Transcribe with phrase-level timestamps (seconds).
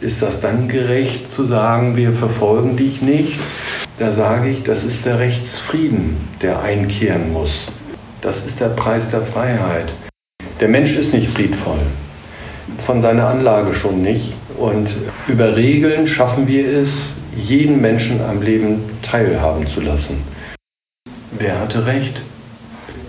[0.00, 3.38] Ist das dann gerecht zu sagen, wir verfolgen dich nicht?
[3.98, 7.50] Da sage ich, das ist der Rechtsfrieden, der einkehren muss.
[8.22, 9.92] Das ist der Preis der Freiheit.
[10.58, 11.80] Der Mensch ist nicht friedvoll,
[12.86, 14.34] von seiner Anlage schon nicht.
[14.56, 14.88] Und
[15.28, 16.88] über Regeln schaffen wir es,
[17.36, 20.22] jeden Menschen am Leben teilhaben zu lassen.
[21.38, 22.22] Wer hatte recht?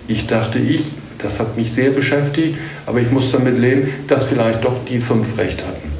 [0.08, 0.84] Ich dachte ich,
[1.18, 5.38] das hat mich sehr beschäftigt, aber ich muss damit leben, dass vielleicht doch die fünf
[5.38, 5.91] recht hatten.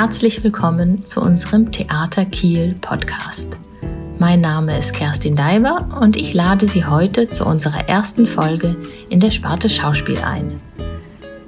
[0.00, 3.58] Herzlich willkommen zu unserem Theater Kiel Podcast.
[4.20, 8.76] Mein Name ist Kerstin Daiber und ich lade Sie heute zu unserer ersten Folge
[9.10, 10.56] in der Sparte Schauspiel ein.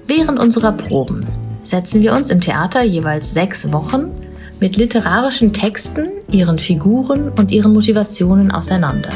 [0.08, 1.28] Während unserer Proben
[1.62, 4.10] setzen wir uns im Theater jeweils sechs Wochen
[4.58, 9.12] mit literarischen Texten, ihren Figuren und ihren Motivationen auseinander.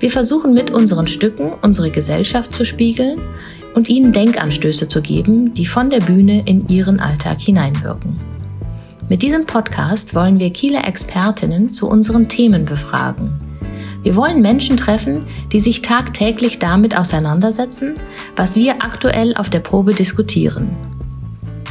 [0.00, 3.22] Wir versuchen mit unseren Stücken unsere Gesellschaft zu spiegeln
[3.74, 8.33] und ihnen Denkanstöße zu geben, die von der Bühne in ihren Alltag hineinwirken.
[9.10, 13.30] Mit diesem Podcast wollen wir Kieler Expertinnen zu unseren Themen befragen.
[14.02, 17.94] Wir wollen Menschen treffen, die sich tagtäglich damit auseinandersetzen,
[18.34, 20.70] was wir aktuell auf der Probe diskutieren.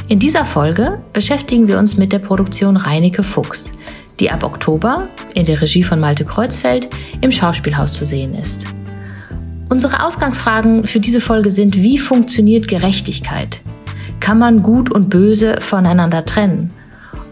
[0.06, 3.72] In dieser Folge beschäftigen wir uns mit der Produktion Reineke Fuchs,
[4.20, 6.88] die ab Oktober in der Regie von Malte Kreuzfeld
[7.20, 8.66] im Schauspielhaus zu sehen ist.
[9.70, 13.60] Unsere Ausgangsfragen für diese Folge sind, wie funktioniert Gerechtigkeit?
[14.20, 16.68] Kann man Gut und Böse voneinander trennen?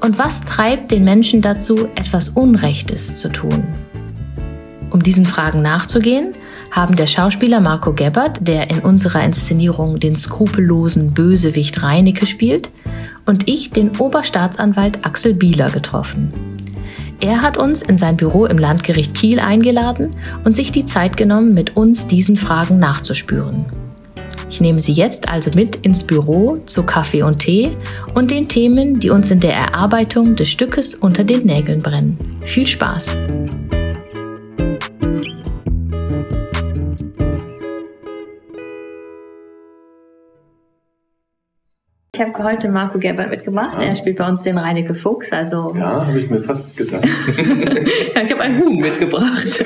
[0.02, 3.72] Und was treibt den Menschen dazu, etwas Unrechtes zu tun?
[4.90, 6.32] Um diesen Fragen nachzugehen,
[6.72, 12.70] haben der Schauspieler Marco Gebbert, der in unserer Inszenierung den skrupellosen Bösewicht Reinecke spielt,
[13.26, 16.32] und ich den Oberstaatsanwalt Axel Bieler getroffen.
[17.20, 20.10] Er hat uns in sein Büro im Landgericht Kiel eingeladen
[20.42, 23.66] und sich die Zeit genommen, mit uns diesen Fragen nachzuspüren.
[24.52, 27.70] Ich nehme Sie jetzt also mit ins Büro zu Kaffee und Tee
[28.12, 32.38] und den Themen, die uns in der Erarbeitung des Stückes unter den Nägeln brennen.
[32.42, 33.16] Viel Spaß!
[42.22, 43.76] Habe heute Marco Gerbert mitgebracht.
[43.80, 43.88] Ja.
[43.88, 45.30] Er spielt bei uns den Reinecke Fuchs.
[45.30, 47.04] Also ja, habe ich mir fast gedacht.
[48.16, 49.64] ja, ich habe einen Huhn mitgebracht.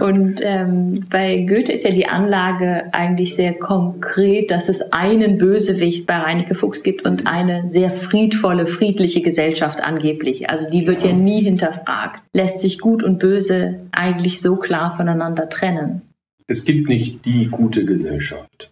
[0.00, 6.06] und ähm, bei Goethe ist ja die Anlage eigentlich sehr konkret, dass es einen Bösewicht
[6.06, 10.48] bei Reinecke Fuchs gibt und eine sehr friedvolle, friedliche Gesellschaft angeblich.
[10.48, 12.22] Also die wird ja nie hinterfragt.
[12.32, 16.02] Lässt sich Gut und Böse eigentlich so klar voneinander trennen?
[16.46, 18.71] Es gibt nicht die gute Gesellschaft.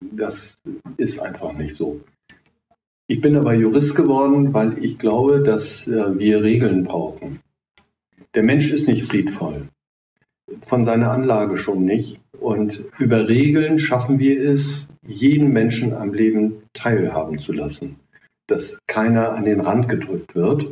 [0.00, 0.58] Das
[0.96, 2.00] ist einfach nicht so.
[3.06, 7.40] Ich bin aber Jurist geworden, weil ich glaube, dass äh, wir Regeln brauchen.
[8.34, 9.68] Der Mensch ist nicht friedvoll.
[10.68, 12.20] Von seiner Anlage schon nicht.
[12.38, 17.96] Und über Regeln schaffen wir es, jeden Menschen am Leben teilhaben zu lassen.
[18.46, 20.66] Dass keiner an den Rand gedrückt wird.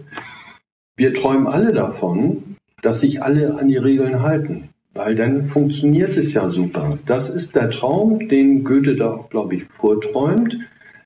[0.97, 6.35] Wir träumen alle davon, dass sich alle an die Regeln halten weil dann funktioniert es
[6.35, 6.99] ja super.
[7.07, 10.55] Das ist der Traum, den Goethe da auch, glaube ich, vorträumt,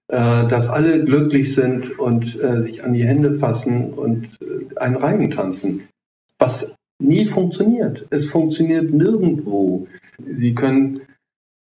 [0.08, 4.96] äh, dass alle glücklich sind und äh, sich an die Hände fassen und äh, einen
[4.96, 5.88] Reigen tanzen.
[6.38, 8.06] Was nie funktioniert.
[8.08, 9.86] Es funktioniert nirgendwo.
[10.18, 11.02] Sie können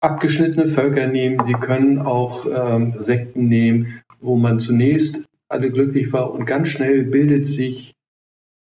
[0.00, 5.16] abgeschnittene Völker nehmen, Sie können auch ähm, Sekten nehmen, wo man zunächst
[5.48, 7.94] alle glücklich war und ganz schnell bildet sich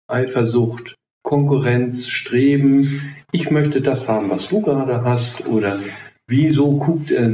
[0.07, 5.81] Eifersucht, Konkurrenz, Streben, ich möchte das haben, was du gerade hast, oder
[6.27, 7.31] wieso guckt er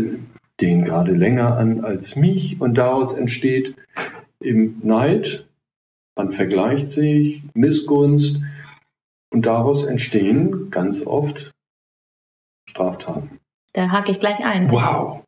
[0.60, 3.74] den gerade länger an als mich und daraus entsteht
[4.40, 5.46] eben Neid,
[6.16, 8.36] man vergleicht sich, Missgunst
[9.30, 11.52] und daraus entstehen ganz oft
[12.68, 13.40] Straftaten.
[13.72, 14.70] Da hake ich gleich ein.
[14.70, 15.24] Wow.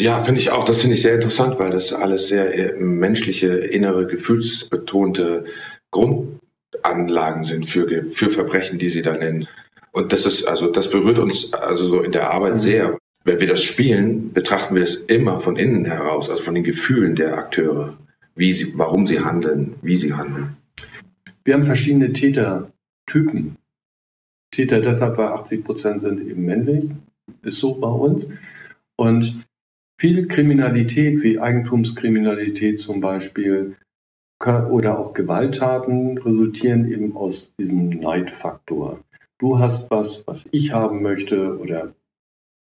[0.00, 0.64] Ja, finde ich auch.
[0.64, 5.46] Das finde ich sehr interessant, weil das alles sehr äh, menschliche, innere, gefühlsbetonte
[5.90, 6.40] Grund,
[6.82, 9.48] Anlagen sind für, für Verbrechen, die sie da nennen.
[9.92, 12.60] Und das ist, also das berührt uns also so in der Arbeit mhm.
[12.60, 12.98] sehr.
[13.24, 17.14] Wenn wir das spielen, betrachten wir es immer von innen heraus, also von den Gefühlen
[17.14, 17.98] der Akteure,
[18.34, 20.56] wie sie, warum sie handeln, wie sie handeln.
[21.44, 23.56] Wir haben verschiedene Tätertypen.
[24.50, 26.90] Täter deshalb, weil 80 Prozent sind eben männlich,
[27.42, 28.26] ist so bei uns.
[28.96, 29.44] Und
[29.98, 33.76] viel Kriminalität, wie Eigentumskriminalität zum Beispiel,
[34.40, 39.00] oder auch Gewalttaten resultieren eben aus diesem Neidfaktor.
[39.38, 41.92] Du hast was, was ich haben möchte oder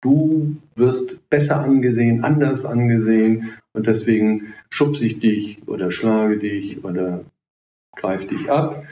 [0.02, 7.24] Du wirst besser angesehen, anders angesehen und deswegen schubse ich dich oder schlage dich oder
[7.96, 8.82] greife dich ab.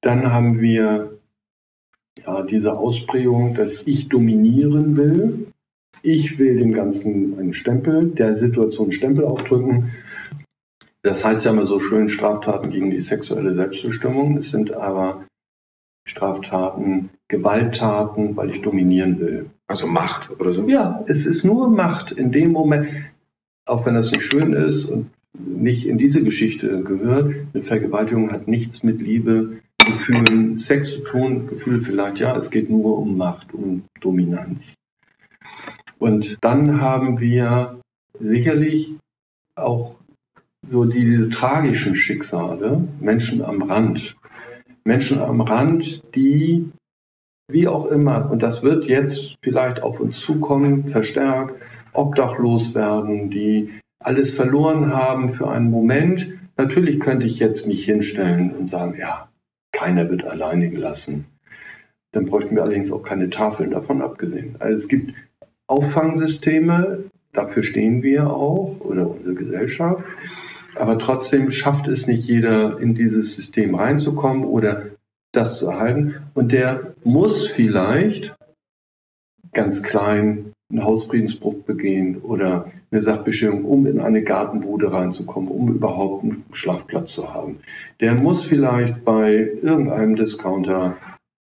[0.00, 1.18] Dann haben wir
[2.26, 5.52] ja, diese Ausprägung, dass ich dominieren will.
[6.02, 9.92] Ich will dem Ganzen einen Stempel, der Situation Stempel aufdrücken.
[11.02, 14.38] Das heißt ja immer so schön Straftaten gegen die sexuelle Selbstbestimmung.
[14.38, 15.26] Es sind aber
[16.04, 19.50] Straftaten, Gewalttaten, weil ich dominieren will.
[19.66, 20.66] Also Macht oder so?
[20.66, 22.88] Ja, es ist nur Macht in dem Moment,
[23.66, 27.34] auch wenn das nicht schön ist und nicht in diese Geschichte gehört.
[27.52, 31.46] Eine Vergewaltigung hat nichts mit Liebe, Gefühlen, Sex zu tun.
[31.46, 34.64] Gefühle vielleicht ja, es geht nur um Macht, um Dominanz.
[35.98, 37.80] Und dann haben wir
[38.18, 38.96] sicherlich
[39.54, 39.97] auch
[40.70, 44.16] so diese tragischen Schicksale, Menschen am Rand.
[44.84, 46.70] Menschen am Rand, die,
[47.48, 51.54] wie auch immer, und das wird jetzt vielleicht auf uns zukommen, verstärkt,
[51.92, 56.26] obdachlos werden, die alles verloren haben für einen Moment.
[56.56, 59.28] Natürlich könnte ich jetzt mich hinstellen und sagen, ja,
[59.72, 61.26] keiner wird alleine gelassen.
[62.12, 64.56] Dann bräuchten wir allerdings auch keine Tafeln davon abgesehen.
[64.58, 65.12] Also es gibt
[65.66, 70.02] Auffangsysteme, dafür stehen wir auch oder unsere Gesellschaft.
[70.78, 74.86] Aber trotzdem schafft es nicht jeder, in dieses System reinzukommen oder
[75.32, 76.16] das zu erhalten.
[76.34, 78.34] Und der muss vielleicht
[79.52, 86.24] ganz klein einen Hausfriedensbruch begehen oder eine Sachbestimmung, um in eine Gartenbude reinzukommen, um überhaupt
[86.24, 87.60] einen Schlafplatz zu haben.
[88.00, 89.32] Der muss vielleicht bei
[89.62, 90.96] irgendeinem Discounter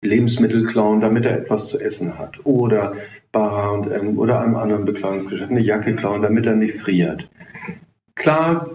[0.01, 2.45] Lebensmittel klauen, damit er etwas zu essen hat.
[2.45, 2.93] Oder
[3.31, 7.27] bei H&M oder einem anderen Bekleidungsgeschäft eine Jacke klauen, damit er nicht friert.
[8.15, 8.69] Klar,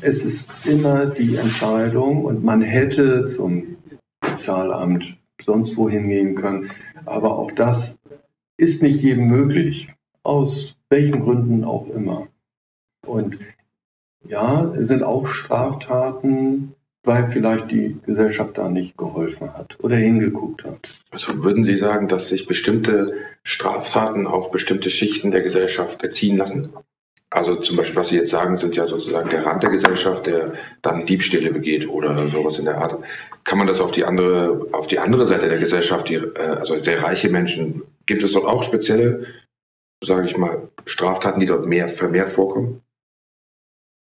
[0.00, 3.76] es ist immer die Entscheidung und man hätte zum
[4.22, 6.70] Sozialamt sonst wohin gehen können,
[7.04, 7.94] aber auch das
[8.56, 9.88] ist nicht jedem möglich,
[10.22, 12.28] aus welchen Gründen auch immer.
[13.06, 13.38] Und
[14.26, 16.74] ja, es sind auch Straftaten,
[17.04, 20.88] weil vielleicht die Gesellschaft da nicht geholfen hat oder hingeguckt hat.
[21.10, 26.70] Also würden Sie sagen, dass sich bestimmte Straftaten auf bestimmte Schichten der Gesellschaft erziehen lassen?
[27.30, 30.54] Also zum Beispiel, was Sie jetzt sagen, sind ja sozusagen der Rand der Gesellschaft, der
[30.80, 33.04] dann Diebstähle begeht oder sowas in der Art.
[33.44, 36.76] Kann man das auf die andere, auf die andere Seite der Gesellschaft, die, äh, also
[36.78, 39.26] sehr reiche Menschen, gibt es dort auch spezielle,
[40.02, 42.80] sage ich mal, Straftaten, die dort mehr vermehrt vorkommen?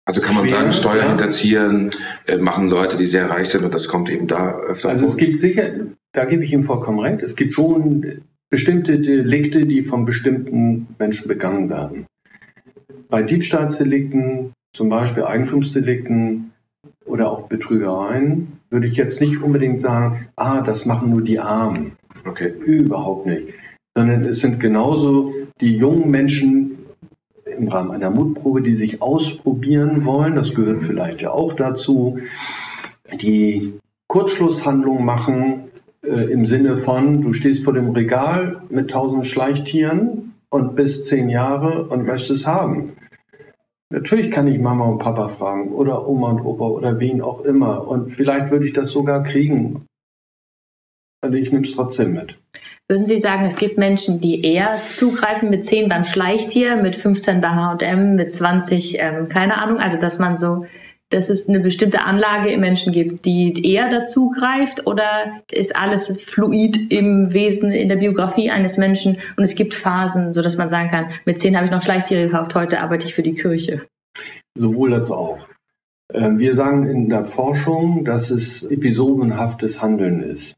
[0.04, 1.90] Also kann man Schwer, sagen, Steuern hinterziehen
[2.26, 5.06] äh, machen Leute, die sehr reich sind und das kommt eben da öfter also vor?
[5.06, 5.70] Also es gibt sicher,
[6.12, 11.28] da gebe ich Ihnen vollkommen recht, es gibt schon bestimmte Delikte, die von bestimmten Menschen
[11.28, 12.06] begangen werden
[13.08, 16.52] bei Diebstahlsdelikten, zum Beispiel Eigentumsdelikten
[17.04, 21.92] oder auch Betrügereien, würde ich jetzt nicht unbedingt sagen, ah, das machen nur die Armen.
[22.24, 22.52] Okay.
[22.64, 23.54] Überhaupt nicht.
[23.94, 26.78] Sondern es sind genauso die jungen Menschen
[27.44, 32.18] im Rahmen einer Mutprobe, die sich ausprobieren wollen, das gehört vielleicht ja auch dazu,
[33.20, 35.68] die Kurzschlusshandlung machen
[36.02, 41.28] äh, im Sinne von, du stehst vor dem Regal mit tausend Schleichtieren und bist zehn
[41.28, 42.96] Jahre und möchtest es haben.
[43.90, 47.86] Natürlich kann ich Mama und Papa fragen oder Oma und Opa oder wen auch immer.
[47.86, 49.86] Und vielleicht würde ich das sogar kriegen.
[51.20, 52.36] Also ich nehme es trotzdem mit.
[52.88, 57.40] Würden Sie sagen, es gibt Menschen, die eher zugreifen mit 10 beim Schleichtier, mit 15
[57.40, 60.66] bei H&M, mit 20, ähm, keine Ahnung, also dass man so
[61.10, 66.12] dass es eine bestimmte Anlage im Menschen gibt, die eher dazu greift oder ist alles
[66.26, 70.90] fluid im Wesen, in der Biografie eines Menschen und es gibt Phasen, sodass man sagen
[70.90, 73.82] kann, mit zehn habe ich noch Schleichtiere gekauft, heute arbeite ich für die Kirche.
[74.56, 75.46] Sowohl als auch.
[76.12, 80.56] Ähm, wir sagen in der Forschung, dass es episodenhaftes Handeln ist.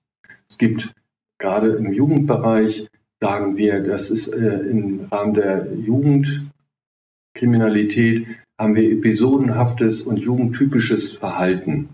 [0.48, 0.90] Es gibt
[1.38, 2.88] gerade im Jugendbereich,
[3.20, 8.28] sagen wir, dass es äh, im Rahmen der Jugendkriminalität
[8.58, 11.90] haben wir episodenhaftes und jugendtypisches Verhalten.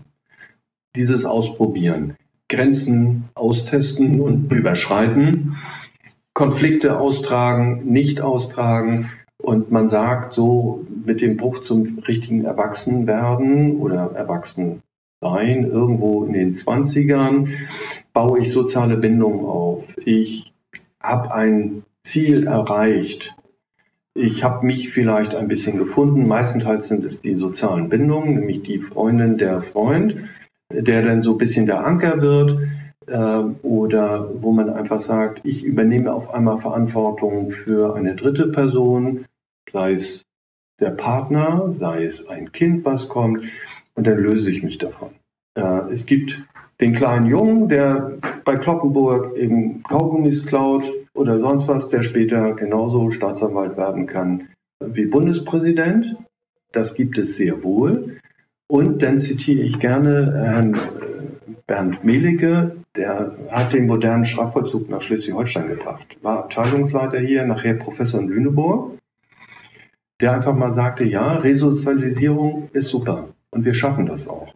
[0.95, 2.15] Dieses Ausprobieren,
[2.49, 5.57] Grenzen austesten und überschreiten,
[6.33, 14.11] Konflikte austragen, nicht austragen und man sagt so mit dem Bruch zum richtigen Erwachsenwerden oder
[14.15, 14.81] Erwachsensein
[15.21, 17.49] irgendwo in den 20ern
[18.13, 19.83] baue ich soziale Bindungen auf.
[20.03, 20.53] Ich
[21.01, 23.35] habe ein Ziel erreicht
[24.15, 26.27] ich habe mich vielleicht ein bisschen gefunden.
[26.27, 30.15] Meistenteils sind es die sozialen Bindungen, nämlich die Freundin, der Freund,
[30.71, 32.57] der dann so ein bisschen der Anker wird.
[33.07, 39.25] Äh, oder wo man einfach sagt, ich übernehme auf einmal Verantwortung für eine dritte Person,
[39.71, 40.23] sei es
[40.79, 43.43] der Partner, sei es ein Kind, was kommt,
[43.95, 45.09] und dann löse ich mich davon.
[45.55, 46.41] Äh, es gibt
[46.81, 53.09] den kleinen Jungen, der bei Kloppenburg eben Kaugummis klaut, oder sonst was, der später genauso
[53.09, 56.17] Staatsanwalt werden kann wie Bundespräsident.
[56.71, 58.17] Das gibt es sehr wohl.
[58.67, 60.77] Und dann zitiere ich gerne Herrn
[61.67, 66.05] Bernd Melige, der hat den modernen Strafvollzug nach Schleswig-Holstein gebracht.
[66.21, 68.97] War Abteilungsleiter hier, nachher Professor in Lüneburg,
[70.21, 74.53] der einfach mal sagte, ja, Resozialisierung ist super und wir schaffen das auch.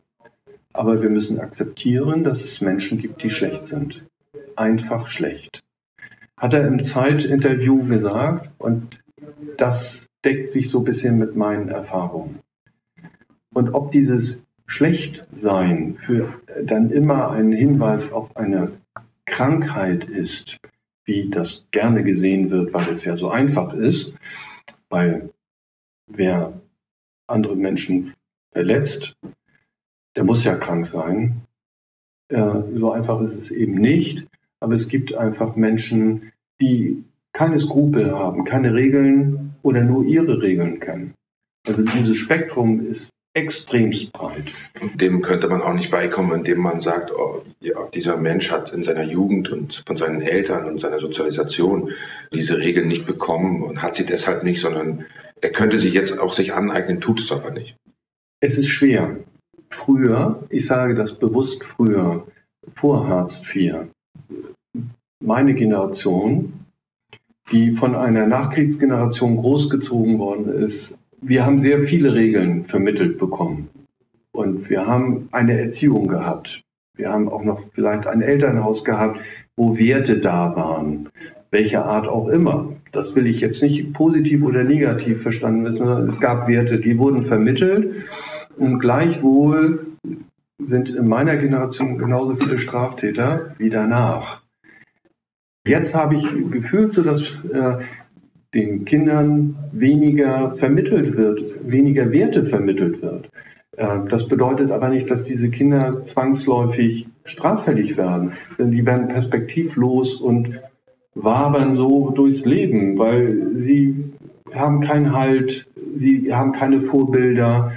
[0.73, 4.05] Aber wir müssen akzeptieren, dass es Menschen gibt, die schlecht sind.
[4.55, 5.61] Einfach schlecht.
[6.39, 8.99] Hat er im Zeitinterview gesagt und
[9.57, 12.39] das deckt sich so ein bisschen mit meinen Erfahrungen.
[13.53, 18.71] Und ob dieses Schlechtsein für dann immer ein Hinweis auf eine
[19.25, 20.57] Krankheit ist,
[21.05, 24.13] wie das gerne gesehen wird, weil es ja so einfach ist,
[24.89, 25.31] weil
[26.07, 26.53] wer
[27.27, 28.13] andere Menschen
[28.51, 29.15] verletzt,
[30.15, 31.41] der muss ja krank sein.
[32.29, 34.28] So einfach ist es eben nicht,
[34.59, 40.79] aber es gibt einfach Menschen, die keine Skrupel haben, keine Regeln oder nur ihre Regeln
[40.79, 41.13] kennen.
[41.67, 44.51] Also dieses Spektrum ist extremst breit.
[44.95, 48.83] Dem könnte man auch nicht beikommen, indem man sagt, oh, ja, dieser Mensch hat in
[48.83, 51.91] seiner Jugend und von seinen Eltern und seiner Sozialisation
[52.33, 55.05] diese Regeln nicht bekommen und hat sie deshalb nicht, sondern
[55.41, 57.75] er könnte sie jetzt auch sich aneignen, tut es aber nicht.
[58.41, 59.17] Es ist schwer.
[59.69, 62.25] Früher, ich sage das bewusst früher,
[62.75, 63.89] vor Hartz IV,
[65.29, 66.65] meine Generation,
[67.51, 73.69] die von einer Nachkriegsgeneration großgezogen worden ist, wir haben sehr viele Regeln vermittelt bekommen.
[74.31, 76.63] Und wir haben eine Erziehung gehabt.
[76.95, 79.19] Wir haben auch noch vielleicht ein Elternhaus gehabt,
[79.55, 81.09] wo Werte da waren.
[81.51, 82.73] Welcher Art auch immer.
[82.91, 86.97] Das will ich jetzt nicht positiv oder negativ verstanden wissen, sondern es gab Werte, die
[86.97, 88.07] wurden vermittelt.
[88.57, 89.85] Und gleichwohl
[90.57, 94.38] sind in meiner Generation genauso viele Straftäter wie danach.
[95.69, 97.21] Jetzt habe ich gefühlt, so dass
[97.53, 97.77] äh,
[98.55, 103.29] den Kindern weniger vermittelt wird, weniger Werte vermittelt wird.
[103.77, 110.15] Äh, das bedeutet aber nicht, dass diese Kinder zwangsläufig straffällig werden, denn die werden perspektivlos
[110.15, 110.59] und
[111.13, 114.11] wabern so durchs Leben, weil sie
[114.51, 117.73] haben keinen Halt, sie haben keine Vorbilder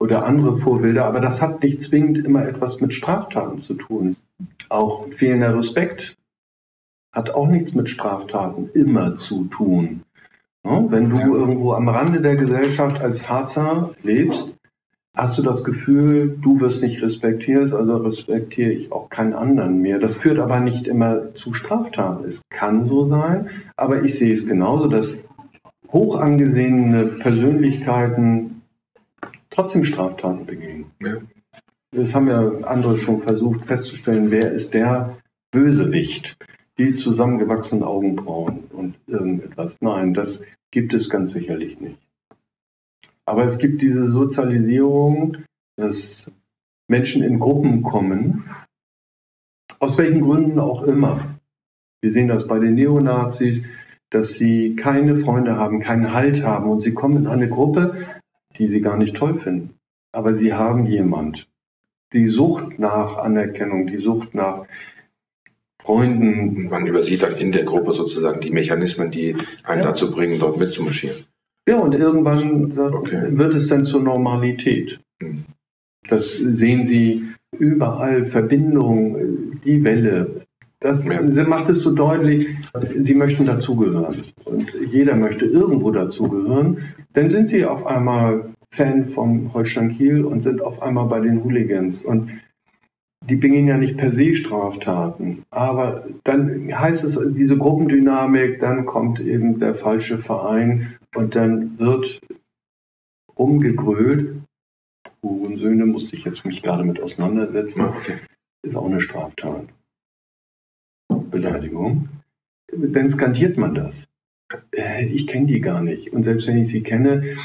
[0.00, 4.16] oder andere Vorbilder, aber das hat nicht zwingend immer etwas mit Straftaten zu tun.
[4.70, 6.15] Auch fehlender Respekt
[7.16, 10.02] hat auch nichts mit Straftaten immer zu tun.
[10.62, 14.52] Wenn du irgendwo am Rande der Gesellschaft als Harzer lebst,
[15.14, 19.98] hast du das Gefühl, du wirst nicht respektiert, also respektiere ich auch keinen anderen mehr.
[19.98, 22.24] Das führt aber nicht immer zu Straftaten.
[22.24, 25.14] Es kann so sein, aber ich sehe es genauso, dass
[25.92, 28.62] hoch angesehene Persönlichkeiten
[29.50, 30.86] trotzdem Straftaten begehen.
[31.00, 31.14] Ja.
[31.92, 35.16] Das haben ja andere schon versucht festzustellen, wer ist der
[35.52, 36.36] Bösewicht
[36.78, 39.76] die zusammengewachsenen Augenbrauen und irgendetwas.
[39.80, 40.40] Nein, das
[40.70, 41.98] gibt es ganz sicherlich nicht.
[43.24, 45.38] Aber es gibt diese Sozialisierung,
[45.76, 46.30] dass
[46.88, 48.44] Menschen in Gruppen kommen,
[49.78, 51.38] aus welchen Gründen auch immer.
[52.00, 53.62] Wir sehen das bei den Neonazis,
[54.10, 58.20] dass sie keine Freunde haben, keinen Halt haben und sie kommen in eine Gruppe,
[58.56, 59.74] die sie gar nicht toll finden.
[60.12, 61.48] Aber sie haben jemand.
[62.12, 64.66] Die Sucht nach Anerkennung, die Sucht nach
[65.86, 66.68] Freunden.
[66.68, 69.88] Man übersieht dann in der Gruppe sozusagen die Mechanismen, die einen ja.
[69.88, 71.24] dazu bringen, dort mitzumarschieren.
[71.68, 73.22] Ja, und irgendwann okay.
[73.30, 75.00] wird es dann zur Normalität.
[75.20, 75.44] Hm.
[76.08, 77.28] Das sehen Sie
[77.58, 80.42] überall, Verbindung, die Welle.
[80.80, 81.22] Das ja.
[81.48, 82.48] macht es so deutlich,
[83.02, 84.24] Sie möchten dazugehören.
[84.44, 86.94] Und jeder möchte irgendwo dazugehören.
[87.14, 91.42] Dann sind Sie auf einmal Fan vom Holstein Kiel und sind auf einmal bei den
[91.42, 92.02] Hooligans.
[92.02, 92.30] Und
[93.28, 95.44] die begehen ja nicht per se Straftaten.
[95.50, 102.20] Aber dann heißt es diese Gruppendynamik, dann kommt eben der falsche Verein und dann wird
[103.34, 104.42] umgegrölt.
[105.22, 107.80] Hurensöhne musste ich jetzt mich gerade mit auseinandersetzen.
[107.80, 108.18] Okay.
[108.62, 109.66] Ist auch eine Straftat.
[111.30, 112.08] Beleidigung.
[112.72, 114.06] Dann skandiert man das.
[114.72, 116.12] Äh, ich kenne die gar nicht.
[116.12, 117.36] Und selbst wenn ich sie kenne,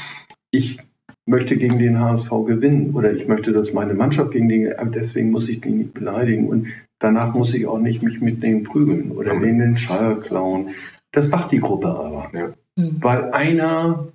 [0.50, 0.78] ich
[1.26, 5.48] möchte gegen den HSV gewinnen oder ich möchte, dass meine Mannschaft gegen den, deswegen muss
[5.48, 9.38] ich die nicht beleidigen und danach muss ich auch nicht mich mit denen prügeln oder
[9.38, 10.74] denen den Schall klauen.
[11.12, 12.54] Das macht die Gruppe aber, ja.
[12.76, 13.02] mhm.
[13.02, 14.08] weil einer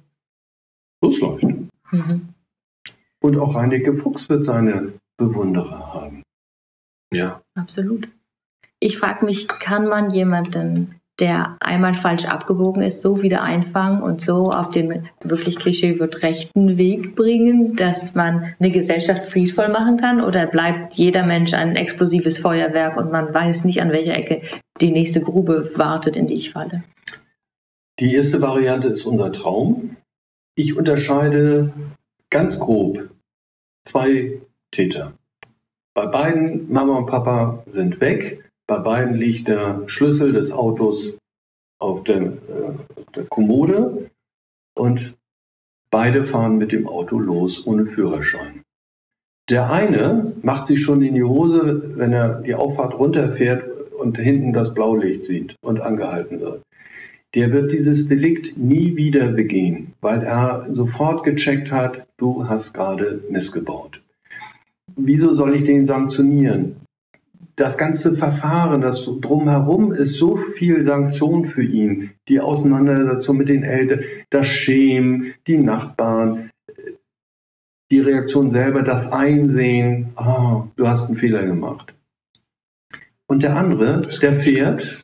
[1.02, 1.44] losläuft.
[1.92, 2.30] Mhm.
[3.22, 6.24] Und auch Reinecke Fuchs wird seine Bewunderer haben.
[7.12, 7.42] Ja.
[7.56, 8.10] Absolut.
[8.80, 14.22] Ich frage mich, kann man jemanden der einmal falsch abgebogen ist, so wieder einfangen und
[14.22, 19.98] so auf den wirklich klischee wird rechten Weg bringen, dass man eine Gesellschaft friedvoll machen
[19.98, 20.22] kann?
[20.22, 24.42] Oder bleibt jeder Mensch ein explosives Feuerwerk und man weiß nicht, an welcher Ecke
[24.80, 26.84] die nächste Grube wartet, in die ich falle?
[28.00, 29.98] Die erste Variante ist unser Traum.
[30.56, 31.74] Ich unterscheide
[32.30, 33.10] ganz grob
[33.86, 35.14] zwei Täter.
[35.96, 38.47] Bei beiden Mama und Papa sind weg.
[38.68, 41.18] Bei beiden liegt der Schlüssel des Autos
[41.80, 42.34] auf der, äh,
[43.16, 44.10] der Kommode
[44.76, 45.16] und
[45.90, 48.64] beide fahren mit dem Auto los ohne Führerschein.
[49.50, 54.52] Der eine macht sich schon in die Hose, wenn er die Auffahrt runterfährt und hinten
[54.52, 56.62] das Blaulicht sieht und angehalten wird.
[57.36, 63.22] Der wird dieses Delikt nie wieder begehen, weil er sofort gecheckt hat, du hast gerade
[63.30, 64.02] missgebaut.
[64.96, 66.87] Wieso soll ich den sanktionieren?
[67.58, 72.12] Das ganze Verfahren, das drumherum ist so viel Sanktion für ihn.
[72.28, 76.52] Die Auseinandersetzung mit den Eltern, das Schämen, die Nachbarn,
[77.90, 81.96] die Reaktion selber, das Einsehen, oh, du hast einen Fehler gemacht.
[83.26, 85.04] Und der andere, der fährt,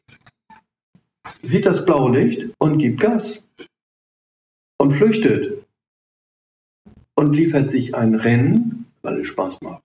[1.42, 3.44] sieht das Blaulicht und gibt Gas
[4.78, 5.66] und flüchtet
[7.16, 9.82] und liefert sich ein Rennen, weil es Spaß macht.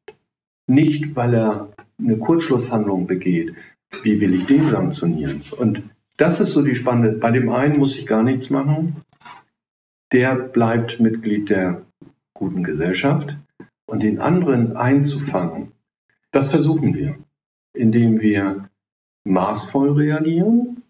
[0.67, 3.55] Nicht, weil er eine Kurzschlusshandlung begeht.
[4.03, 5.43] Wie will ich den sanktionieren?
[5.57, 5.83] Und
[6.17, 7.19] das ist so die spannende.
[7.19, 9.03] Bei dem einen muss ich gar nichts machen.
[10.13, 11.85] Der bleibt Mitglied der
[12.35, 13.37] guten Gesellschaft.
[13.87, 15.73] Und den anderen einzufangen,
[16.31, 17.17] das versuchen wir,
[17.73, 18.69] indem wir
[19.25, 20.83] maßvoll reagieren,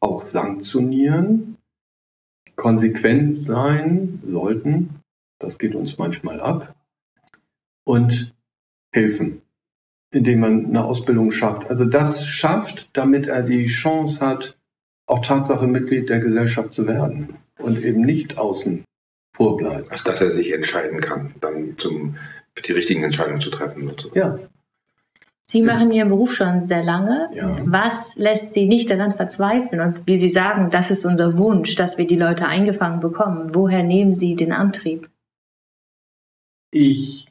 [0.00, 1.56] auch sanktionieren,
[2.56, 5.00] konsequent sein sollten,
[5.38, 6.74] das geht uns manchmal ab,
[7.84, 8.34] und
[8.92, 9.42] helfen,
[10.10, 11.68] indem man eine Ausbildung schafft.
[11.70, 14.56] Also das schafft, damit er die Chance hat,
[15.06, 18.84] auch Tatsache Mitglied der Gesellschaft zu werden und eben nicht außen
[19.32, 19.90] vorbleibt.
[19.90, 22.16] Also dass er sich entscheiden kann, dann zum,
[22.66, 23.92] die richtigen Entscheidungen zu treffen.
[24.14, 24.38] Ja,
[25.50, 27.30] Sie machen Ihren Beruf schon sehr lange.
[27.32, 27.56] Ja.
[27.64, 29.80] Was lässt Sie nicht daran verzweifeln?
[29.80, 33.54] Und wie Sie sagen, das ist unser Wunsch, dass wir die Leute eingefangen bekommen.
[33.54, 35.08] Woher nehmen Sie den Antrieb?
[36.70, 37.27] Ich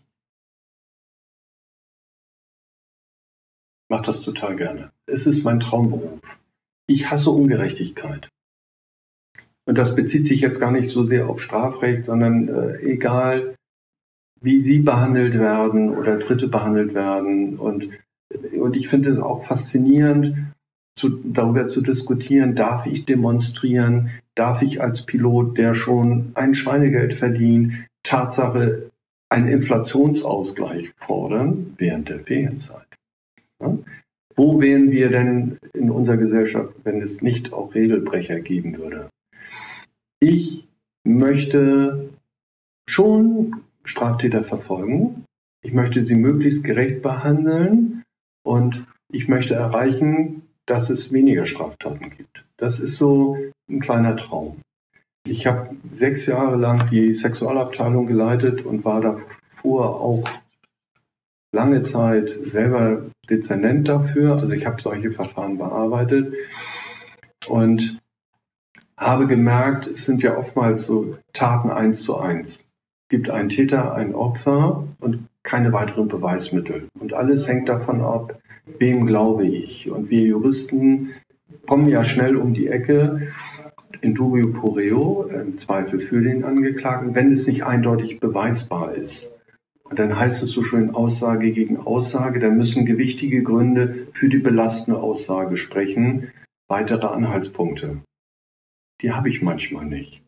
[3.89, 4.91] mache das total gerne.
[5.05, 6.19] Es ist mein Traumberuf.
[6.87, 8.29] Ich hasse Ungerechtigkeit.
[9.65, 13.55] Und das bezieht sich jetzt gar nicht so sehr auf Strafrecht, sondern äh, egal,
[14.39, 17.89] wie sie behandelt werden oder Dritte behandelt werden und
[18.59, 20.35] und ich finde es auch faszinierend,
[20.95, 27.13] zu, darüber zu diskutieren, darf ich demonstrieren, darf ich als Pilot, der schon ein Schweinegeld
[27.13, 27.73] verdient,
[28.03, 28.89] Tatsache
[29.29, 32.86] einen Inflationsausgleich fordern während der Ferienzeit.
[33.61, 33.77] Ja?
[34.35, 39.09] Wo wären wir denn in unserer Gesellschaft, wenn es nicht auch Regelbrecher geben würde?
[40.19, 40.67] Ich
[41.03, 42.09] möchte
[42.87, 45.25] schon Straftäter verfolgen.
[45.63, 48.03] Ich möchte sie möglichst gerecht behandeln.
[48.43, 52.45] Und ich möchte erreichen, dass es weniger Straftaten gibt.
[52.57, 53.37] Das ist so
[53.69, 54.61] ein kleiner Traum.
[55.25, 60.29] Ich habe sechs Jahre lang die Sexualabteilung geleitet und war davor auch
[61.51, 64.33] lange Zeit selber Dezernent dafür.
[64.33, 66.33] Also ich habe solche Verfahren bearbeitet
[67.47, 67.99] und
[68.97, 72.57] habe gemerkt, es sind ja oftmals so Taten eins zu eins.
[72.57, 76.89] Es gibt einen Täter, ein Opfer und keine weiteren Beweismittel.
[76.99, 78.37] Und alles hängt davon ab,
[78.79, 79.89] wem glaube ich.
[79.89, 81.13] Und wir Juristen
[81.67, 83.31] kommen ja schnell um die Ecke
[84.01, 89.29] in dubio pro reo, im Zweifel für den Angeklagten, wenn es nicht eindeutig beweisbar ist.
[89.95, 94.99] Dann heißt es so schön Aussage gegen Aussage, da müssen gewichtige Gründe für die belastende
[94.99, 96.31] Aussage sprechen,
[96.67, 98.01] weitere Anhaltspunkte.
[99.01, 100.21] Die habe ich manchmal nicht.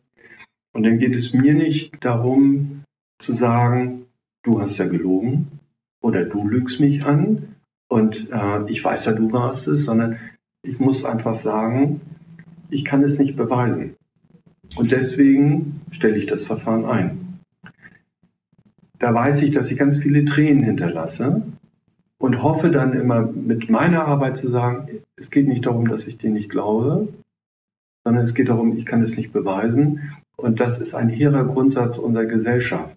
[0.72, 2.84] Und dann geht es mir nicht darum
[3.18, 4.06] zu sagen,
[4.42, 5.60] du hast ja gelogen
[6.00, 7.56] oder du lügst mich an
[7.88, 10.18] und äh, ich weiß ja, du warst es, sondern
[10.62, 12.00] ich muss einfach sagen,
[12.70, 13.96] ich kann es nicht beweisen.
[14.76, 17.19] Und deswegen stelle ich das Verfahren ein.
[19.00, 21.42] Da weiß ich, dass ich ganz viele Tränen hinterlasse
[22.18, 26.18] und hoffe dann immer mit meiner Arbeit zu sagen, es geht nicht darum, dass ich
[26.18, 27.08] dir nicht glaube,
[28.04, 30.12] sondern es geht darum, ich kann es nicht beweisen.
[30.36, 32.94] Und das ist ein hehrer Grundsatz unserer Gesellschaft.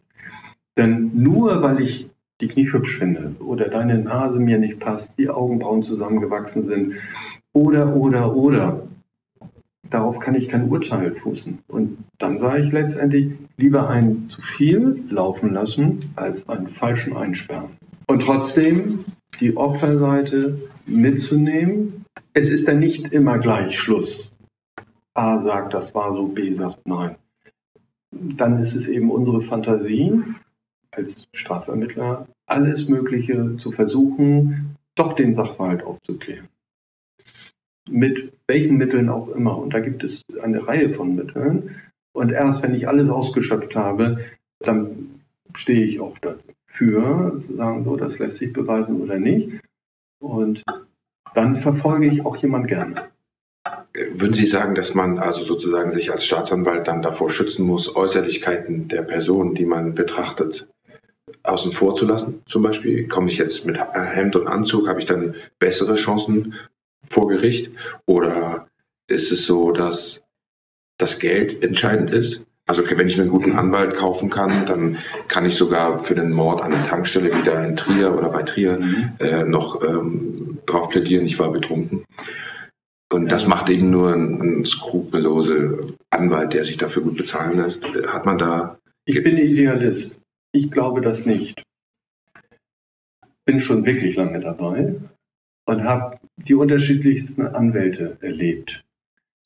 [0.78, 2.10] Denn nur weil ich
[2.42, 6.96] dich nicht hübsch finde oder deine Nase mir nicht passt, die Augenbrauen zusammengewachsen sind
[7.54, 8.82] oder, oder, oder,
[9.94, 11.60] darauf kann ich kein Urteil fußen.
[11.68, 17.78] Und dann sage ich letztendlich, lieber ein zu viel laufen lassen, als einen falschen einsperren.
[18.08, 19.06] Und trotzdem
[19.40, 22.06] die Opferseite mitzunehmen.
[22.34, 24.30] Es ist dann nicht immer gleich Schluss.
[25.14, 27.16] A sagt, das war so, B sagt nein.
[28.12, 30.22] Dann ist es eben unsere Fantasie,
[30.92, 36.48] als Strafvermittler alles Mögliche zu versuchen, doch den Sachverhalt aufzuklären.
[37.90, 39.58] Mit welchen Mitteln auch immer.
[39.58, 41.76] Und da gibt es eine Reihe von Mitteln.
[42.14, 44.20] Und erst wenn ich alles ausgeschöpft habe,
[44.60, 45.22] dann
[45.56, 49.60] stehe ich auch dafür, sagen so, das lässt sich beweisen oder nicht.
[50.20, 50.64] Und
[51.34, 53.10] dann verfolge ich auch jemand gerne.
[53.94, 58.88] Würden Sie sagen, dass man also sozusagen sich als Staatsanwalt dann davor schützen muss, Äußerlichkeiten
[58.88, 60.68] der Person, die man betrachtet,
[61.44, 62.42] außen vor zu lassen?
[62.48, 66.56] Zum Beispiel, komme ich jetzt mit Hemd und Anzug, habe ich dann bessere Chancen
[67.10, 67.72] vor Gericht?
[68.06, 68.68] Oder
[69.08, 70.22] ist es so, dass
[70.98, 72.42] das Geld entscheidend ist?
[72.66, 76.62] Also wenn ich einen guten Anwalt kaufen kann, dann kann ich sogar für den Mord
[76.62, 79.12] an der Tankstelle wieder in Trier oder bei Trier mhm.
[79.20, 82.06] äh, noch ähm, drauf plädieren, ich war betrunken.
[83.12, 87.84] Und das macht eben nur ein, ein skrupelloser Anwalt, der sich dafür gut bezahlen lässt.
[88.08, 88.80] Hat man da.
[89.06, 90.16] Ich bin Idealist.
[90.54, 91.62] Ich glaube das nicht.
[93.46, 94.96] Bin schon wirklich lange dabei
[95.66, 98.84] und habe die unterschiedlichsten Anwälte erlebt.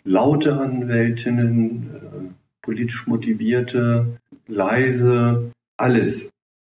[0.03, 6.29] Laute Anwältinnen, äh, politisch motivierte, leise, alles.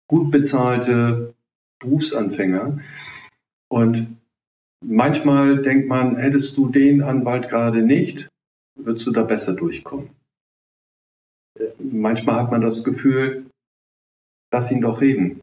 [0.08, 1.34] Gut bezahlte
[1.80, 2.80] Berufsanfänger.
[3.68, 4.18] Und
[4.82, 8.30] manchmal denkt man, hättest du den Anwalt gerade nicht,
[8.76, 10.10] würdest du da besser durchkommen.
[11.80, 13.46] Manchmal hat man das Gefühl,
[14.52, 15.42] lass ihn doch reden.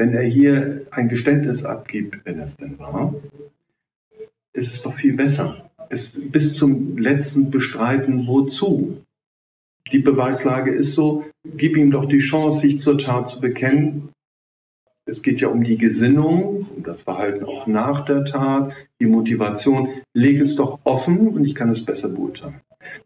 [0.00, 3.14] Wenn er hier ein Geständnis abgibt, wenn es denn war,
[4.54, 5.70] ist es doch viel besser.
[5.90, 9.02] Es bis zum letzten bestreiten, wozu?
[9.92, 14.08] die Beweislage ist so, gib ihm doch die Chance, sich zur Tat zu bekennen.
[15.04, 19.90] Es geht ja um die Gesinnung, um das Verhalten auch nach der Tat, die Motivation.
[20.14, 22.62] Leg es doch offen und ich kann es besser beurteilen.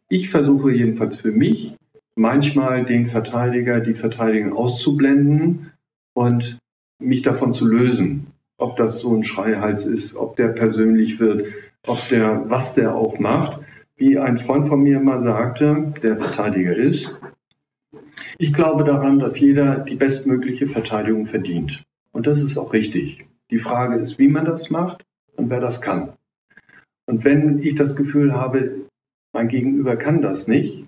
[0.08, 1.74] Ich versuche jedenfalls für mich,
[2.14, 5.72] manchmal den Verteidiger, die Verteidigung auszublenden
[6.12, 6.60] und
[6.98, 8.28] mich davon zu lösen.
[8.56, 11.46] Ob das so ein Schreihals ist, ob der persönlich wird,
[11.86, 13.60] ob der, was der auch macht
[13.96, 17.08] wie ein Freund von mir mal sagte, der Verteidiger ist,
[18.38, 21.84] ich glaube daran, dass jeder die bestmögliche Verteidigung verdient.
[22.12, 23.24] Und das ist auch richtig.
[23.50, 25.04] Die Frage ist, wie man das macht
[25.36, 26.14] und wer das kann.
[27.06, 28.86] Und wenn ich das Gefühl habe,
[29.32, 30.86] mein Gegenüber kann das nicht,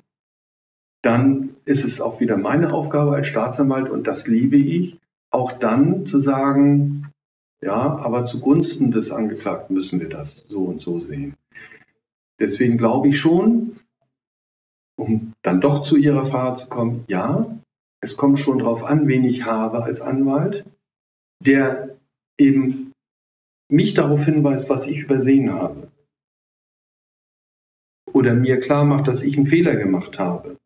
[1.02, 4.98] dann ist es auch wieder meine Aufgabe als Staatsanwalt, und das liebe ich,
[5.30, 7.12] auch dann zu sagen,
[7.60, 11.34] ja, aber zugunsten des Angeklagten müssen wir das so und so sehen.
[12.38, 13.80] Deswegen glaube ich schon,
[14.96, 17.58] um dann doch zu Ihrer Frage zu kommen, ja,
[18.00, 20.64] es kommt schon darauf an, wen ich habe als Anwalt,
[21.40, 21.96] der
[22.38, 22.92] eben
[23.68, 25.90] mich darauf hinweist, was ich übersehen habe.
[28.12, 30.56] Oder mir klar macht, dass ich einen Fehler gemacht habe.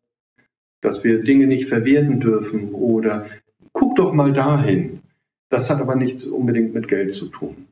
[0.81, 3.27] Dass wir Dinge nicht verwerten dürfen oder
[3.73, 5.01] guck doch mal dahin.
[5.49, 7.67] Das hat aber nichts unbedingt mit Geld zu tun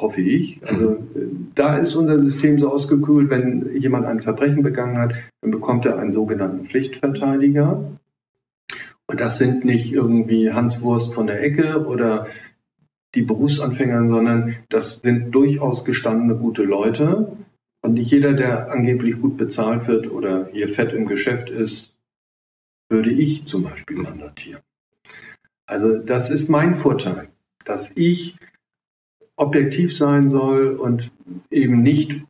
[0.00, 0.60] hoffe ich.
[0.66, 0.98] Also
[1.54, 5.98] da ist unser System so ausgekühlt, wenn jemand ein Verbrechen begangen hat, dann bekommt er
[5.98, 7.92] einen sogenannten Pflichtverteidiger.
[9.08, 12.26] Und das sind nicht irgendwie Hans Wurst von der Ecke oder
[13.14, 17.36] die Berufsanfänger, sondern das sind durchaus gestandene gute Leute.
[17.82, 21.92] Und nicht jeder, der angeblich gut bezahlt wird oder hier fett im Geschäft ist,
[22.88, 24.62] würde ich zum Beispiel mandatieren.
[25.66, 27.28] Also das ist mein Vorteil,
[27.64, 28.36] dass ich
[29.36, 31.10] objektiv sein soll und
[31.50, 32.22] eben nicht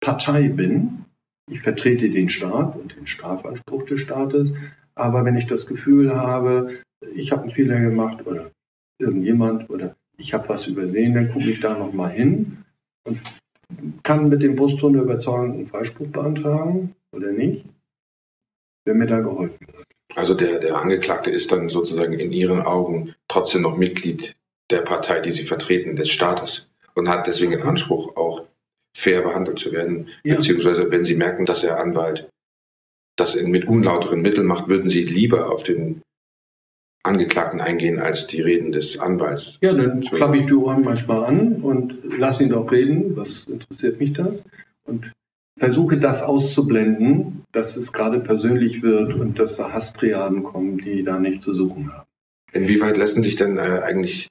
[0.00, 1.04] Partei bin.
[1.50, 4.52] Ich vertrete den Staat und den Strafanspruch des Staates.
[4.94, 6.80] Aber wenn ich das Gefühl habe,
[7.14, 8.50] ich habe einen Fehler gemacht oder
[8.98, 12.58] irgendjemand oder ich habe was übersehen, dann gucke ich da nochmal hin
[13.04, 13.20] und
[14.02, 17.64] kann mit dem Brustton überzeugend einen Freispruch beantragen oder nicht,
[18.84, 19.91] wenn mir da geholfen wird.
[20.14, 24.34] Also der, der Angeklagte ist dann sozusagen in Ihren Augen trotzdem noch Mitglied
[24.70, 28.46] der Partei, die sie vertreten, des Staates und hat deswegen den Anspruch, auch
[28.94, 30.08] fair behandelt zu werden.
[30.24, 30.36] Ja.
[30.36, 32.28] Beziehungsweise, wenn sie merken, dass der Anwalt
[33.16, 36.02] das in, mit unlauteren Mitteln macht, würden sie lieber auf den
[37.02, 39.58] Angeklagten eingehen als die Reden des Anwalts.
[39.60, 43.16] Ja, dann klappe ich Ohren manchmal an und lasse ihn doch reden.
[43.16, 44.42] Was interessiert mich das?
[44.84, 45.10] Und
[45.62, 51.20] versuche das auszublenden, dass es gerade persönlich wird und dass da Hasstriaden kommen, die da
[51.20, 52.06] nicht zu suchen haben.
[52.52, 54.28] Inwieweit lassen sich denn äh, eigentlich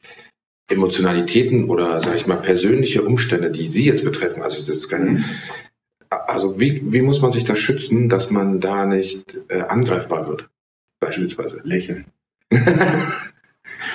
[0.67, 5.25] Emotionalitäten oder, sage ich mal, persönliche Umstände, die Sie jetzt betreffen, also das kann, mhm.
[6.09, 10.49] also wie, wie muss man sich da schützen, dass man da nicht äh, angreifbar wird,
[10.99, 11.61] beispielsweise?
[11.63, 12.07] Lächeln.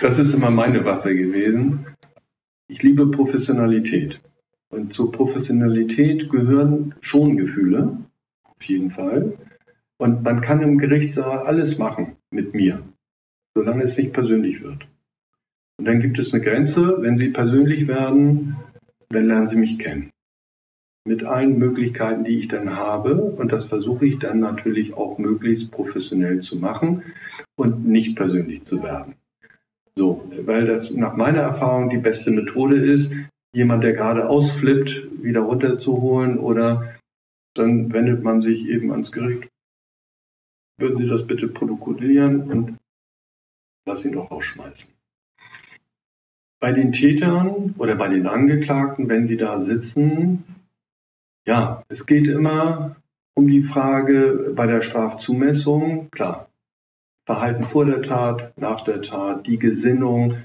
[0.00, 1.86] das ist immer meine Waffe gewesen.
[2.66, 4.20] Ich liebe Professionalität.
[4.70, 7.98] Und zur Professionalität gehören schon Gefühle,
[8.44, 9.38] auf jeden Fall.
[9.98, 12.82] Und man kann im Gerichtssaal alles machen mit mir,
[13.54, 14.86] solange es nicht persönlich wird.
[15.78, 18.56] Und dann gibt es eine Grenze, wenn Sie persönlich werden,
[19.08, 20.10] dann lernen Sie mich kennen.
[21.06, 23.14] mit allen Möglichkeiten, die ich dann habe.
[23.14, 27.02] Und das versuche ich dann natürlich auch möglichst professionell zu machen
[27.56, 29.14] und nicht persönlich zu werden.
[29.94, 33.10] So, weil das nach meiner Erfahrung die beste Methode ist,
[33.52, 36.96] jemand, der gerade ausflippt, wieder runterzuholen oder
[37.54, 39.48] dann wendet man sich eben ans Gericht.
[40.78, 42.78] Würden Sie das bitte protokollieren und
[43.86, 44.90] lass ihn doch rausschmeißen.
[46.60, 50.44] Bei den Tätern oder bei den Angeklagten, wenn sie da sitzen,
[51.46, 52.96] ja, es geht immer
[53.34, 56.48] um die Frage bei der Strafzumessung, klar,
[57.26, 60.44] Verhalten vor der Tat, nach der Tat, die Gesinnung,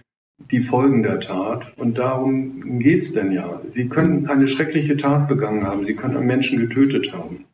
[0.49, 1.77] die Folgen der Tat.
[1.77, 3.61] Und darum geht es denn ja.
[3.73, 7.45] Sie können eine schreckliche Tat begangen haben, Sie können einen Menschen getötet haben.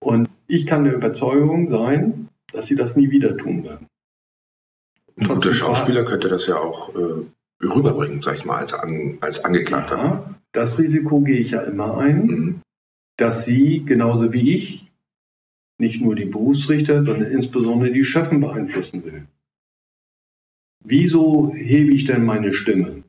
[0.00, 3.86] Und ich kann der Überzeugung sein, dass Sie das nie wieder tun werden.
[5.16, 9.44] Ein guter Schauspieler könnte das ja auch äh, rüberbringen, sag ich mal, als, An als
[9.44, 9.96] Angeklagter.
[9.96, 12.60] Ja, das Risiko gehe ich ja immer ein, mhm.
[13.16, 14.90] dass Sie genauso wie ich
[15.78, 19.26] nicht nur die Berufsrichter, sondern insbesondere die Schöffen beeinflussen will.
[20.86, 23.04] Wieso hebe ich denn meine Stimme?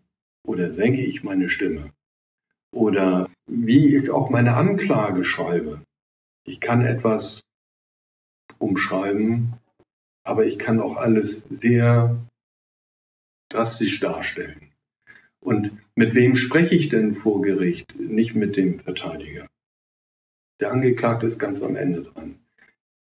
[0.47, 1.91] Oder senke ich meine Stimme?
[2.71, 5.81] Oder wie ich auch meine Anklage schreibe.
[6.45, 7.41] Ich kann etwas
[8.59, 9.53] umschreiben,
[10.23, 12.17] aber ich kann auch alles sehr
[13.49, 14.71] drastisch darstellen.
[15.41, 17.93] Und mit wem spreche ich denn vor Gericht?
[17.99, 19.47] Nicht mit dem Verteidiger.
[20.61, 22.39] Der Angeklagte ist ganz am Ende dran.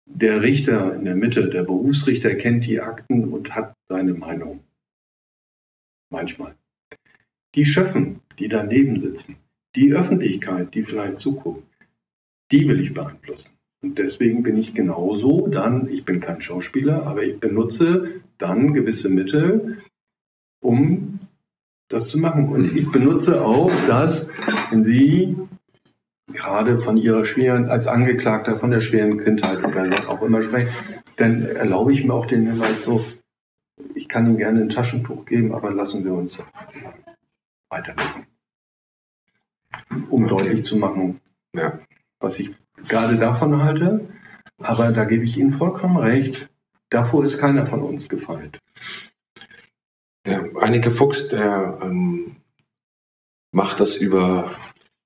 [0.05, 4.63] Der Richter in der Mitte, der Berufsrichter kennt die Akten und hat seine Meinung.
[6.11, 6.55] Manchmal.
[7.55, 9.37] Die Schöffen, die daneben sitzen,
[9.75, 11.63] die Öffentlichkeit, die vielleicht zuguckt,
[12.51, 13.49] die will ich beeinflussen.
[13.81, 19.09] Und deswegen bin ich genauso dann, ich bin kein Schauspieler, aber ich benutze dann gewisse
[19.09, 19.81] Mittel,
[20.61, 21.19] um
[21.89, 22.49] das zu machen.
[22.49, 24.27] Und ich benutze auch das,
[24.69, 25.35] wenn Sie
[26.27, 30.69] gerade von Ihrer schweren, als Angeklagter von der schweren Kindheit oder was auch immer sprechen,
[31.17, 33.05] dann erlaube ich mir auch den Hinweis so,
[33.93, 36.38] ich kann Ihnen gerne ein Taschentuch geben, aber lassen wir uns
[37.69, 38.25] weitermachen.
[40.09, 41.19] Um deutlich zu machen,
[41.53, 41.79] ja.
[42.19, 42.55] was ich
[42.88, 44.07] gerade davon halte.
[44.57, 46.49] Aber da gebe ich Ihnen vollkommen recht.
[46.89, 48.59] Davor ist keiner von uns gefeit.
[50.25, 52.38] Ja, Einige Fuchs, der ähm,
[53.51, 54.55] macht das über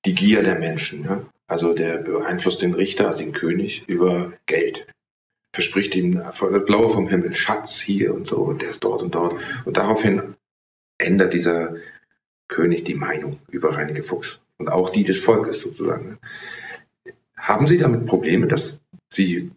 [0.10, 1.04] die Gier der Menschen.
[1.04, 1.22] Ja?
[1.48, 4.88] Also der beeinflusst den Richter, also den König, über Geld.
[5.54, 9.14] Verspricht ihm das Blaue vom Himmel, Schatz hier und so, und der ist dort und
[9.14, 9.36] dort.
[9.66, 10.36] Und daraufhin
[10.98, 11.76] ändert dieser
[12.48, 14.40] König die Meinung über Reinige Fuchs.
[14.58, 16.18] Und auch die des Volkes sozusagen.
[17.38, 19.52] Haben Sie damit Probleme, dass Sie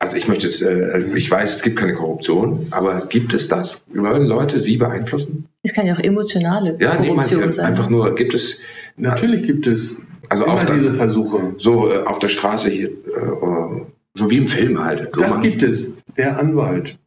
[0.00, 3.82] also ich möchte es, äh, ich weiß, es gibt keine Korruption, aber gibt es das?
[3.88, 5.48] Wollen Leute sie beeinflussen?
[5.64, 7.66] Es kann ja auch emotionale ja, Korruption nee, sein.
[7.66, 8.58] Einfach nur, gibt es.
[8.98, 9.96] Natürlich gibt es
[10.28, 11.54] also immer auch diese Versuche.
[11.58, 15.14] So äh, auf der Straße hier, äh, so wie im Film halt.
[15.14, 15.42] So das machen.
[15.42, 15.88] gibt es.
[16.16, 16.98] Der Anwalt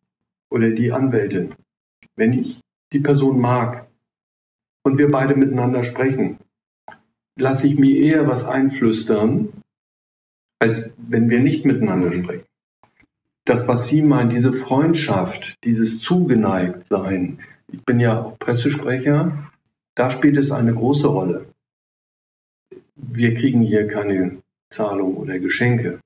[0.50, 1.54] oder die Anwältin,
[2.16, 2.62] wenn ich
[2.94, 3.88] die Person mag
[4.84, 6.38] und wir beide miteinander sprechen,
[7.38, 9.50] lasse ich mir eher was einflüstern,
[10.60, 12.44] als wenn wir nicht miteinander sprechen
[13.46, 19.50] das, was Sie meinen, diese Freundschaft, dieses Zugeneigtsein, ich bin ja auch Pressesprecher,
[19.96, 21.48] da spielt es eine große Rolle.
[23.04, 26.00] Wir kriegen hier keine Zahlung oder Geschenke,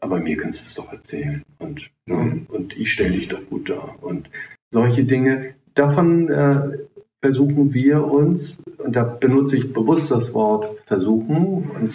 [0.00, 2.46] aber mir kannst du es doch erzählen und, mhm.
[2.48, 4.28] und ich stelle dich doch gut dar und
[4.70, 5.54] solche Dinge.
[5.74, 6.78] Davon äh,
[7.20, 11.94] versuchen wir uns, und da benutze ich bewusst das Wort versuchen, uns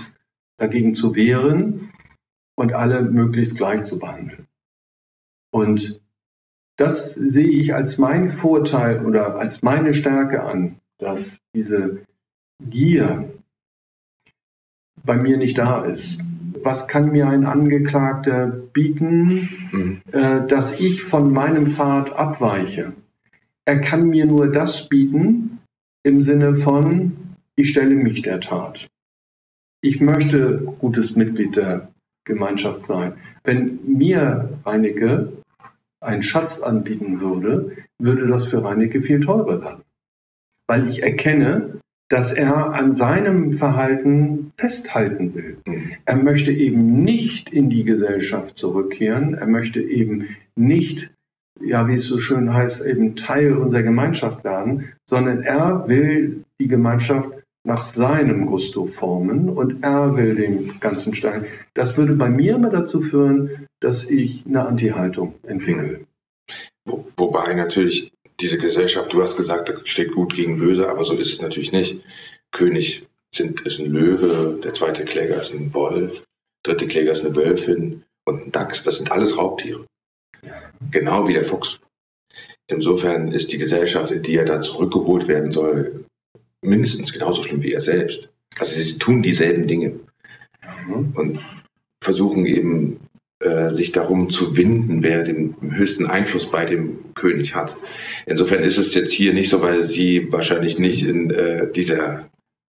[0.57, 1.91] dagegen zu wehren,
[2.55, 4.47] und alle möglichst gleich zu behandeln.
[5.51, 5.99] Und
[6.77, 12.05] das sehe ich als mein Vorteil oder als meine Stärke an, dass diese
[12.59, 13.33] Gier
[15.03, 16.17] bei mir nicht da ist.
[16.63, 20.01] Was kann mir ein Angeklagter bieten, mhm.
[20.11, 22.93] äh, dass ich von meinem Pfad abweiche?
[23.65, 25.59] Er kann mir nur das bieten
[26.03, 28.87] im Sinne von, ich stelle mich der Tat.
[29.81, 31.89] Ich möchte gutes Mitglied der
[32.25, 33.13] Gemeinschaft sein.
[33.43, 35.31] Wenn mir Reinecke
[35.99, 39.81] einen Schatz anbieten würde, würde das für Reinecke viel teurer werden.
[40.67, 41.79] Weil ich erkenne,
[42.11, 45.57] dass er an seinem Verhalten festhalten will.
[46.03, 51.09] Er möchte eben nicht in die Gesellschaft zurückkehren, er möchte eben nicht,
[51.61, 56.67] ja, wie es so schön heißt, eben Teil unserer Gemeinschaft werden, sondern er will die
[56.67, 57.29] Gemeinschaft
[57.63, 61.45] nach seinem Gusto formen und er will den ganzen Stein.
[61.75, 66.01] Das würde bei mir immer dazu führen, dass ich eine Anti-Haltung entwickle.
[66.85, 71.13] Wo, wobei natürlich diese Gesellschaft, du hast gesagt, da steht gut gegen böse, aber so
[71.13, 72.01] ist es natürlich nicht.
[72.51, 76.23] König sind, ist ein Löwe, der zweite Kläger ist ein Wolf,
[76.65, 78.83] der dritte Kläger ist eine Wölfin und ein Dachs.
[78.83, 79.85] Das sind alles Raubtiere.
[80.91, 81.79] Genau wie der Fuchs.
[82.67, 86.05] Insofern ist die Gesellschaft, in die er da zurückgeholt werden soll,
[86.61, 88.29] mindestens genauso schlimm wie er selbst.
[88.57, 89.99] Also sie tun dieselben Dinge
[90.87, 91.13] mhm.
[91.15, 91.39] und
[92.01, 92.99] versuchen eben
[93.73, 97.75] sich darum zu winden, wer den höchsten Einfluss bei dem König hat.
[98.25, 102.29] Insofern ist es jetzt hier nicht so, weil sie wahrscheinlich nicht in äh, dieser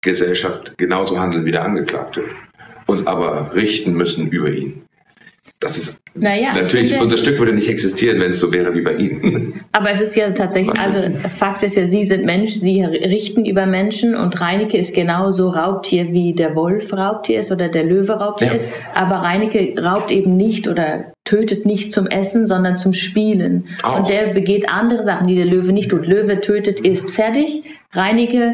[0.01, 2.23] Gesellschaft genauso handeln wie der Angeklagte
[2.87, 4.83] und aber richten müssen über ihn.
[5.63, 8.81] Das ist naja, natürlich, finde, unser Stück würde nicht existieren, wenn es so wäre wie
[8.81, 9.61] bei Ihnen.
[9.71, 10.99] Aber es ist ja tatsächlich, also
[11.39, 16.11] Fakt ist ja, Sie sind Mensch, Sie richten über Menschen und Reinecke ist genauso Raubtier
[16.11, 18.53] wie der Wolf Raubtier ist oder der Löwe Raubtier ja.
[18.53, 18.65] ist.
[18.93, 23.65] Aber Reinecke raubt eben nicht oder tötet nicht zum Essen, sondern zum Spielen.
[23.81, 23.99] Auch.
[23.99, 26.05] Und der begeht andere Sachen, die der Löwe nicht tut.
[26.05, 27.63] Löwe tötet, ist fertig.
[27.91, 28.53] Reinecke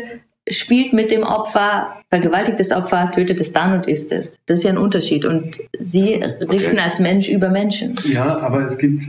[0.50, 4.38] spielt mit dem Opfer, vergewaltigt das Opfer, tötet es dann und isst es.
[4.46, 5.26] Das ist ja ein Unterschied.
[5.26, 6.80] Und sie richten okay.
[6.80, 8.00] als Mensch über Menschen.
[8.06, 9.04] Ja, aber es gibt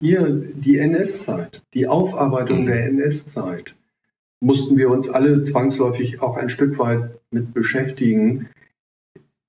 [0.00, 3.74] hier die NS-Zeit, die Aufarbeitung der NS-Zeit.
[4.40, 8.48] Mussten wir uns alle zwangsläufig auch ein Stück weit mit beschäftigen.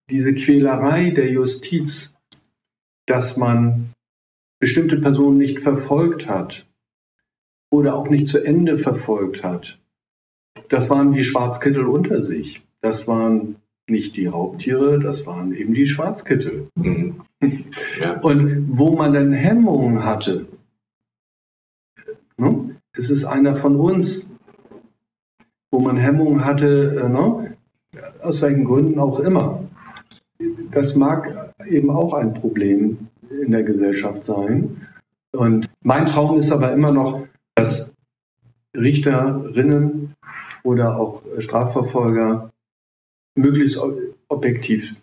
[0.09, 2.11] Diese Quälerei der Justiz,
[3.05, 3.93] dass man
[4.59, 6.65] bestimmte Personen nicht verfolgt hat
[7.71, 9.77] oder auch nicht zu Ende verfolgt hat,
[10.69, 12.61] das waren die Schwarzkittel unter sich.
[12.81, 16.69] Das waren nicht die Raubtiere, das waren eben die Schwarzkittel.
[16.75, 17.21] Mhm.
[17.99, 18.19] Ja.
[18.19, 20.47] Und wo man dann Hemmungen hatte,
[22.37, 24.27] ne, das ist einer von uns,
[25.71, 27.57] wo man Hemmungen hatte, äh, ne,
[28.21, 29.63] aus welchen Gründen auch immer.
[30.71, 34.87] Das mag eben auch ein Problem in der Gesellschaft sein.
[35.31, 37.89] Und mein Traum ist aber immer noch, dass
[38.75, 40.15] Richterinnen
[40.63, 42.51] oder auch Strafverfolger
[43.35, 43.79] möglichst
[44.27, 44.95] objektiv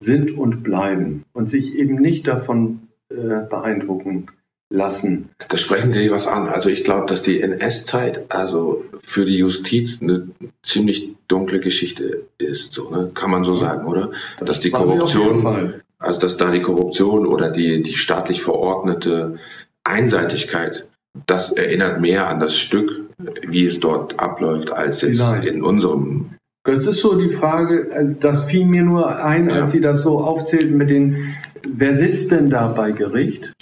[0.00, 4.26] sind und bleiben und sich eben nicht davon äh, beeindrucken
[4.72, 5.28] lassen.
[5.48, 6.48] Da sprechen Sie was an.
[6.48, 10.28] Also ich glaube, dass die NS-Zeit also für die Justiz eine
[10.64, 13.10] ziemlich dunkle Geschichte ist, so, ne?
[13.14, 14.12] kann man so sagen, oder?
[14.40, 19.38] Dass die Korruption, also dass da die Korruption oder die, die staatlich verordnete
[19.84, 20.88] Einseitigkeit,
[21.26, 25.48] das erinnert mehr an das Stück wie es dort abläuft, als jetzt Vielleicht.
[25.48, 26.30] in unserem.
[26.64, 29.62] Das ist so die Frage, äh, das fiel mir nur ein, ja.
[29.62, 31.34] als Sie das so aufzählten mit den,
[31.66, 33.52] wer sitzt denn da bei Gericht?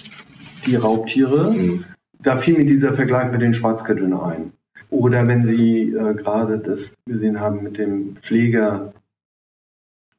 [0.66, 1.52] Die Raubtiere.
[1.52, 1.84] Mhm.
[2.22, 4.52] Da fiel mir dieser Vergleich mit den Schwarzkitteln ein.
[4.90, 8.92] Oder wenn Sie äh, gerade das gesehen haben mit dem Pfleger,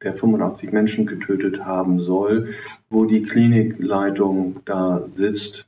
[0.02, 2.56] der 85 Menschen getötet haben soll,
[2.90, 5.68] wo die Klinikleitung da sitzt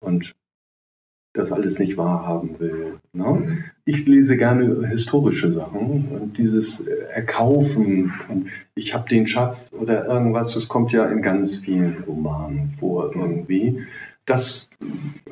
[0.00, 0.32] und
[1.34, 2.98] das alles nicht wahrhaben will.
[3.12, 3.64] Ne?
[3.84, 6.80] Ich lese gerne historische Sachen und dieses
[7.12, 12.74] Erkaufen und ich habe den Schatz oder irgendwas, das kommt ja in ganz vielen Romanen
[12.78, 13.86] vor irgendwie.
[14.26, 14.68] Das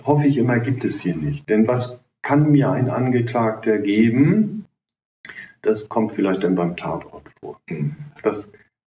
[0.02, 1.48] hoffe ich immer, gibt es hier nicht.
[1.48, 4.66] Denn was kann mir ein Angeklagter geben?
[5.62, 7.60] Das kommt vielleicht dann beim Tatort vor.
[7.68, 7.96] Mhm.
[8.22, 8.50] Das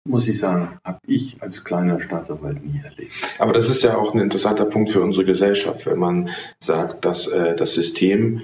[0.07, 3.11] muss ich sagen, habe ich als kleiner Staatsanwalt nie erlebt.
[3.39, 7.27] Aber das ist ja auch ein interessanter Punkt für unsere Gesellschaft, wenn man sagt, dass
[7.27, 8.41] äh, das System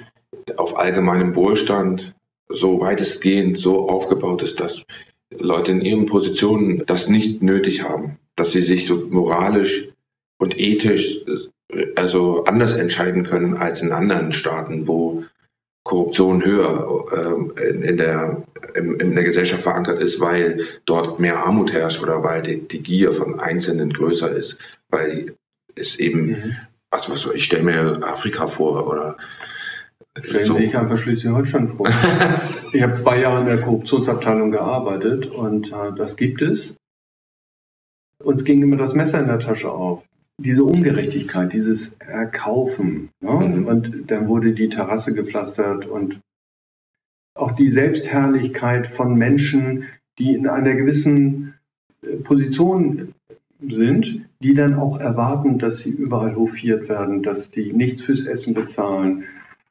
[0.57, 2.13] auf allgemeinem Wohlstand
[2.49, 4.83] so weitestgehend so aufgebaut ist, dass
[5.31, 9.89] Leute in ihren Positionen das nicht nötig haben, dass sie sich so moralisch
[10.37, 11.17] und ethisch
[11.69, 15.23] äh, also anders entscheiden können als in anderen Staaten, wo
[15.83, 18.43] Korruption höher äh, in, in, der,
[18.75, 22.81] in, in, der Gesellschaft verankert ist, weil dort mehr Armut herrscht oder weil die, die
[22.81, 24.57] Gier von Einzelnen größer ist,
[24.89, 25.35] weil
[25.75, 26.55] es eben, mhm.
[26.89, 29.17] was, was ich stelle mir Afrika vor oder
[30.21, 30.53] Stellen so.
[30.53, 31.87] Sie sich einfach Schleswig-Holstein vor.
[32.73, 36.75] ich habe zwei Jahre in der Korruptionsabteilung gearbeitet und äh, das gibt es.
[38.19, 40.03] Uns ging immer das Messer in der Tasche auf
[40.37, 43.09] diese Ungerechtigkeit, dieses Erkaufen.
[43.21, 43.31] Ne?
[43.31, 43.65] Mhm.
[43.65, 46.19] Und dann wurde die Terrasse gepflastert und
[47.35, 49.85] auch die Selbstherrlichkeit von Menschen,
[50.19, 51.55] die in einer gewissen
[52.01, 53.13] äh, Position
[53.61, 58.53] sind, die dann auch erwarten, dass sie überall hofiert werden, dass die nichts fürs Essen
[58.53, 59.23] bezahlen.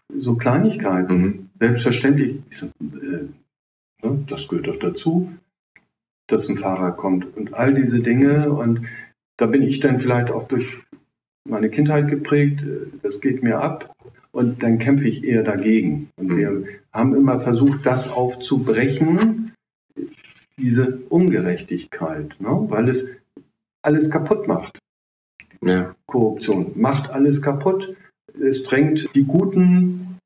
[0.09, 1.17] So Kleinigkeiten.
[1.17, 1.51] Mhm.
[1.61, 3.29] Selbstverständlich, so, äh,
[4.03, 5.33] ne, das gehört doch dazu,
[6.27, 8.87] dass ein Fahrer kommt und all diese Dinge und
[9.43, 10.79] da bin ich dann vielleicht auch durch
[11.49, 12.63] meine Kindheit geprägt,
[13.03, 13.93] das geht mir ab
[14.31, 16.11] und dann kämpfe ich eher dagegen.
[16.15, 16.37] Und mhm.
[16.37, 19.53] wir haben immer versucht, das aufzubrechen,
[20.57, 22.67] diese Ungerechtigkeit, ne?
[22.69, 23.05] weil es
[23.83, 24.79] alles kaputt macht.
[25.61, 25.97] Ja.
[26.07, 27.97] Korruption macht alles kaputt.
[28.41, 30.19] Es drängt die guten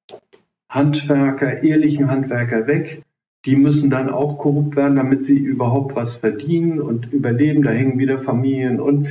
[0.68, 3.02] Handwerker, ehrlichen Handwerker weg.
[3.46, 7.62] Die müssen dann auch korrupt werden, damit sie überhaupt was verdienen und überleben.
[7.62, 9.08] Da hängen wieder Familien und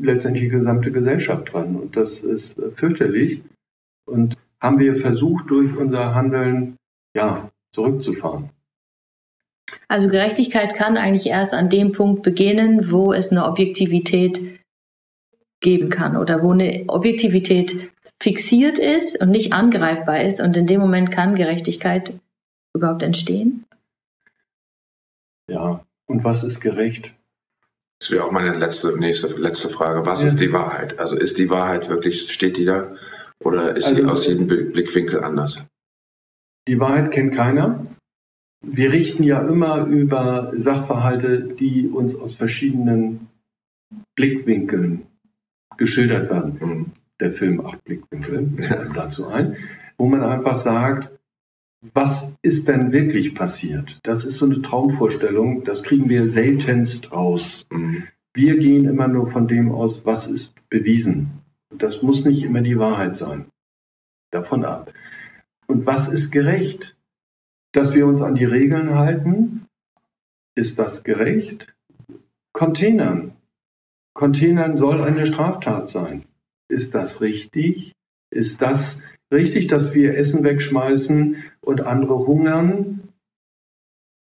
[0.00, 1.76] letztendlich die gesamte Gesellschaft dran.
[1.76, 3.42] Und das ist äh, fürchterlich.
[4.06, 6.76] Und haben wir versucht, durch unser Handeln
[7.14, 8.50] ja, zurückzufahren.
[9.86, 14.58] Also Gerechtigkeit kann eigentlich erst an dem Punkt beginnen, wo es eine Objektivität
[15.60, 17.90] geben kann oder wo eine Objektivität
[18.20, 20.40] fixiert ist und nicht angreifbar ist.
[20.40, 22.18] Und in dem Moment kann Gerechtigkeit
[22.74, 23.64] überhaupt entstehen?
[25.48, 27.12] Ja, und was ist gerecht?
[27.98, 30.06] Das wäre auch meine letzte, nächste, letzte Frage.
[30.06, 30.28] Was ja.
[30.28, 30.98] ist die Wahrheit?
[30.98, 32.94] Also ist die Wahrheit wirklich, steht die da?
[33.40, 35.58] Oder ist also, sie aus jedem Blickwinkel anders?
[36.66, 37.86] Die Wahrheit kennt keiner.
[38.62, 43.28] Wir richten ja immer über Sachverhalte, die uns aus verschiedenen
[44.14, 45.06] Blickwinkeln
[45.76, 46.58] geschildert werden.
[46.60, 46.86] Mhm.
[47.20, 48.84] Der Film Acht Blickwinkel ja.
[48.94, 49.56] dazu ein,
[49.98, 51.10] wo man einfach sagt,
[51.80, 53.98] was ist denn wirklich passiert?
[54.02, 57.66] Das ist so eine Traumvorstellung, das kriegen wir seltenst raus.
[57.70, 58.04] Mhm.
[58.34, 61.42] Wir gehen immer nur von dem aus, was ist bewiesen.
[61.70, 63.46] Das muss nicht immer die Wahrheit sein.
[64.30, 64.92] Davon ab.
[65.66, 66.96] Und was ist gerecht?
[67.72, 69.66] Dass wir uns an die Regeln halten,
[70.54, 71.72] ist das gerecht?
[72.52, 73.36] Containern.
[74.14, 76.24] Containern soll eine Straftat sein.
[76.68, 77.94] Ist das richtig?
[78.30, 79.00] Ist das
[79.32, 83.00] richtig, dass wir Essen wegschmeißen und andere hungern?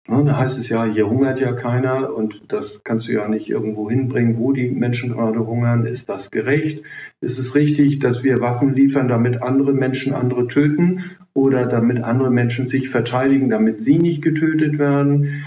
[0.10, 3.48] Ne, da heißt es ja, hier hungert ja keiner und das kannst du ja nicht
[3.48, 5.86] irgendwo hinbringen, wo die Menschen gerade hungern.
[5.86, 6.84] Ist das gerecht?
[7.22, 11.04] Ist es richtig, dass wir Waffen liefern, damit andere Menschen andere töten
[11.36, 15.46] oder damit andere Menschen sich verteidigen, damit sie nicht getötet werden?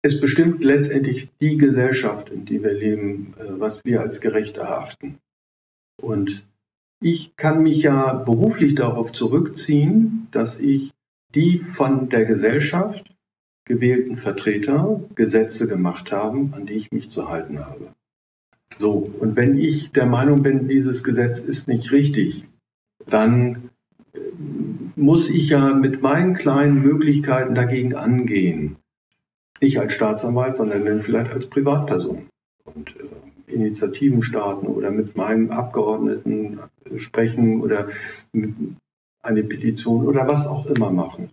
[0.00, 5.18] Es bestimmt letztendlich die Gesellschaft, in der wir leben, äh, was wir als gerecht erachten.
[6.00, 6.42] Und
[7.00, 10.92] ich kann mich ja beruflich darauf zurückziehen, dass ich
[11.34, 13.10] die von der Gesellschaft
[13.64, 17.94] gewählten Vertreter Gesetze gemacht haben, an die ich mich zu halten habe.
[18.78, 22.46] So, und wenn ich der Meinung bin, dieses Gesetz ist nicht richtig,
[23.06, 23.70] dann
[24.12, 24.18] äh,
[24.96, 28.76] muss ich ja mit meinen kleinen Möglichkeiten dagegen angehen.
[29.60, 32.26] Nicht als Staatsanwalt, sondern vielleicht als Privatperson.
[32.64, 36.60] Und äh, Initiativen starten oder mit meinem Abgeordneten
[36.98, 37.88] sprechen oder
[39.22, 41.30] eine Petition oder was auch immer machen.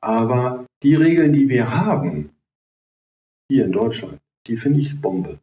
[0.00, 2.30] Aber die Regeln, die wir haben,
[3.48, 5.38] hier in Deutschland, die finde ich Bombe.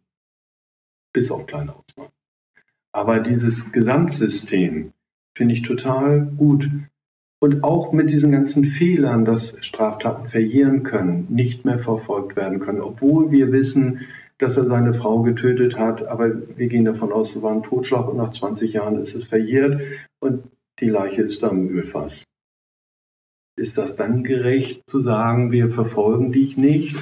[1.13, 2.11] Bis auf kleine Ausnahmen.
[2.91, 4.93] Aber dieses Gesamtsystem
[5.35, 6.69] finde ich total gut.
[7.39, 12.79] Und auch mit diesen ganzen Fehlern, dass Straftaten verjähren können, nicht mehr verfolgt werden können,
[12.79, 14.07] obwohl wir wissen,
[14.43, 18.07] dass er seine Frau getötet hat, aber wir gehen davon aus, es war ein Totschlag
[18.09, 19.81] und nach 20 Jahren ist es verjährt
[20.19, 20.43] und
[20.79, 22.23] die Leiche ist da im Ölfass.
[23.55, 26.95] Ist das dann gerecht zu sagen, wir verfolgen dich nicht?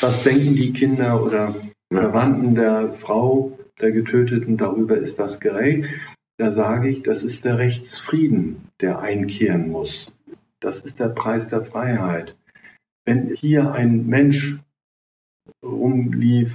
[0.00, 1.56] Was denken die Kinder oder
[1.90, 4.96] Verwandten der Frau, der Getöteten darüber?
[4.96, 5.88] Ist das gerecht?
[6.36, 10.12] Da sage ich, das ist der Rechtsfrieden, der einkehren muss.
[10.60, 12.36] Das ist der Preis der Freiheit.
[13.04, 14.58] Wenn hier ein Mensch
[15.62, 16.52] rumlief,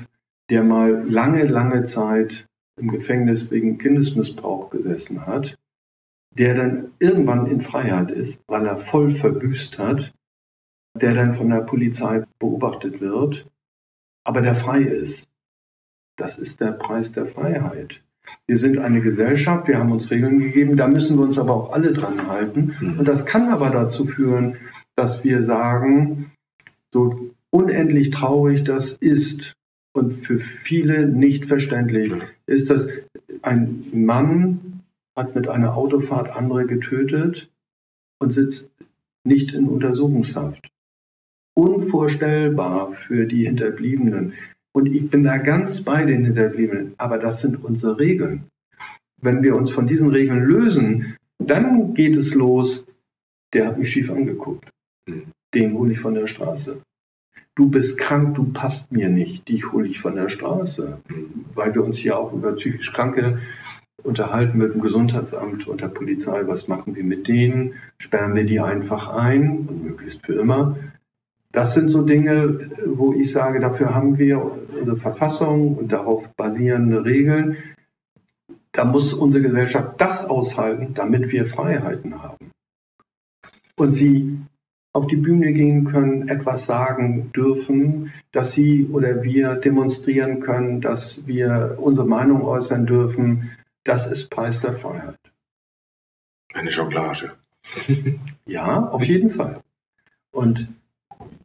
[0.50, 2.47] der mal lange, lange Zeit
[2.80, 5.58] im Gefängnis wegen Kindesmissbrauch gesessen hat,
[6.32, 10.14] der dann irgendwann in Freiheit ist, weil er voll verbüßt hat,
[10.95, 13.45] der dann von der Polizei beobachtet wird,
[14.24, 15.28] aber der frei ist.
[16.18, 18.02] Das ist der Preis der Freiheit.
[18.45, 21.72] Wir sind eine Gesellschaft, wir haben uns Regeln gegeben, da müssen wir uns aber auch
[21.72, 22.76] alle dran halten.
[22.80, 23.00] Mhm.
[23.00, 24.58] Und das kann aber dazu führen,
[24.95, 26.32] dass wir sagen,
[26.91, 29.56] so unendlich traurig das ist
[29.94, 32.14] und für viele nicht verständlich,
[32.46, 32.88] ist, dass
[33.42, 34.84] ein Mann
[35.16, 37.50] hat mit einer Autofahrt andere getötet
[38.20, 38.70] und sitzt
[39.24, 40.70] nicht in Untersuchungshaft.
[41.56, 44.34] Unvorstellbar für die Hinterbliebenen.
[44.72, 48.46] Und ich bin da ganz bei den Hinterbliebenen, aber das sind unsere Regeln.
[49.22, 52.86] Wenn wir uns von diesen Regeln lösen, dann geht es los,
[53.54, 54.70] der hat mich schief angeguckt.
[55.54, 56.82] Den hole ich von der Straße.
[57.60, 60.99] Du bist krank, du passt mir nicht, dich hole ich von der Straße.
[61.55, 63.39] Weil wir uns hier auch über psychisch Kranke
[64.01, 68.62] unterhalten mit dem Gesundheitsamt und der Polizei, was machen wir mit denen, sperren wir die
[68.62, 70.78] einfach ein und möglichst für immer.
[71.51, 74.39] Das sind so Dinge, wo ich sage, dafür haben wir
[74.80, 77.57] unsere Verfassung und darauf basierende Regeln.
[78.72, 82.51] Da muss unsere Gesellschaft das aushalten, damit wir Freiheiten haben.
[83.76, 84.39] Und sie
[85.00, 91.24] auf die Bühne gehen können, etwas sagen dürfen, dass sie oder wir demonstrieren können, dass
[91.26, 93.52] wir unsere Meinung äußern dürfen,
[93.86, 95.20] das ist Preis der Freiheit.
[96.54, 97.32] Eine Jonglage.
[98.45, 99.62] ja, auf jeden Fall.
[100.32, 100.68] Und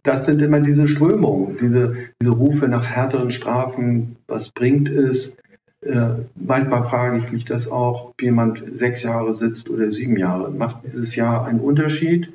[0.03, 4.17] das sind immer diese Strömungen, diese, diese Rufe nach härteren Strafen.
[4.27, 5.33] Was bringt es?
[5.81, 10.51] Äh, manchmal frage ich mich das auch, ob jemand sechs Jahre sitzt oder sieben Jahre.
[10.51, 12.33] Macht dieses Jahr einen Unterschied?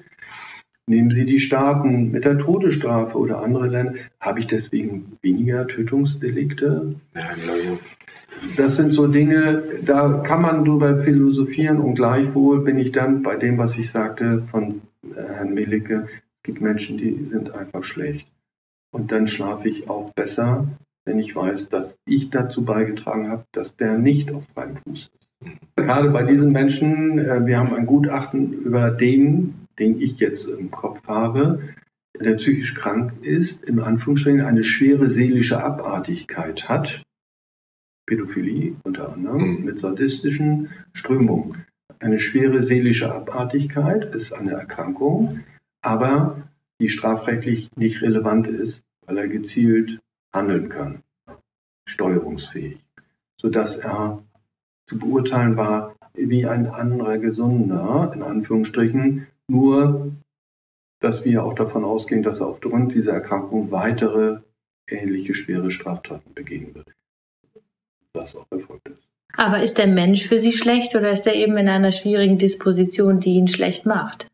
[0.89, 3.93] Nehmen Sie die Staaten mit der Todesstrafe oder andere Länder.
[4.19, 6.95] Habe ich deswegen weniger Tötungsdelikte?
[7.13, 7.29] Ja,
[8.57, 13.35] Das sind so Dinge, da kann man drüber philosophieren und gleichwohl bin ich dann bei
[13.35, 18.25] dem, was ich sagte von äh, Herrn Melicke, es gibt Menschen, die sind einfach schlecht.
[18.91, 20.69] Und dann schlafe ich auch besser,
[21.05, 25.29] wenn ich weiß, dass ich dazu beigetragen habe, dass der nicht auf freiem Fuß ist.
[25.75, 30.71] Gerade bei diesen Menschen, äh, wir haben ein Gutachten über den, den ich jetzt im
[30.71, 31.69] Kopf habe,
[32.19, 37.03] der psychisch krank ist, in Anführungsstrichen eine schwere seelische Abartigkeit hat,
[38.05, 39.65] Pädophilie unter anderem, mhm.
[39.65, 41.65] mit sadistischen Strömungen.
[41.99, 45.41] Eine schwere seelische Abartigkeit ist eine Erkrankung,
[45.81, 46.49] aber
[46.81, 49.99] die strafrechtlich nicht relevant ist, weil er gezielt
[50.33, 51.03] handeln kann,
[51.85, 52.79] steuerungsfähig,
[53.37, 54.23] sodass er
[54.87, 60.11] zu beurteilen war wie ein anderer Gesunder, in Anführungsstrichen, nur
[60.99, 64.39] dass wir auch davon ausgehen, dass er aufgrund dieser Erkrankung weitere
[64.87, 66.87] ähnliche schwere Straftaten begehen wird.
[68.13, 69.03] Was auch erfolgt ist.
[69.33, 73.19] Aber ist der Mensch für Sie schlecht oder ist er eben in einer schwierigen Disposition,
[73.19, 74.27] die ihn schlecht macht?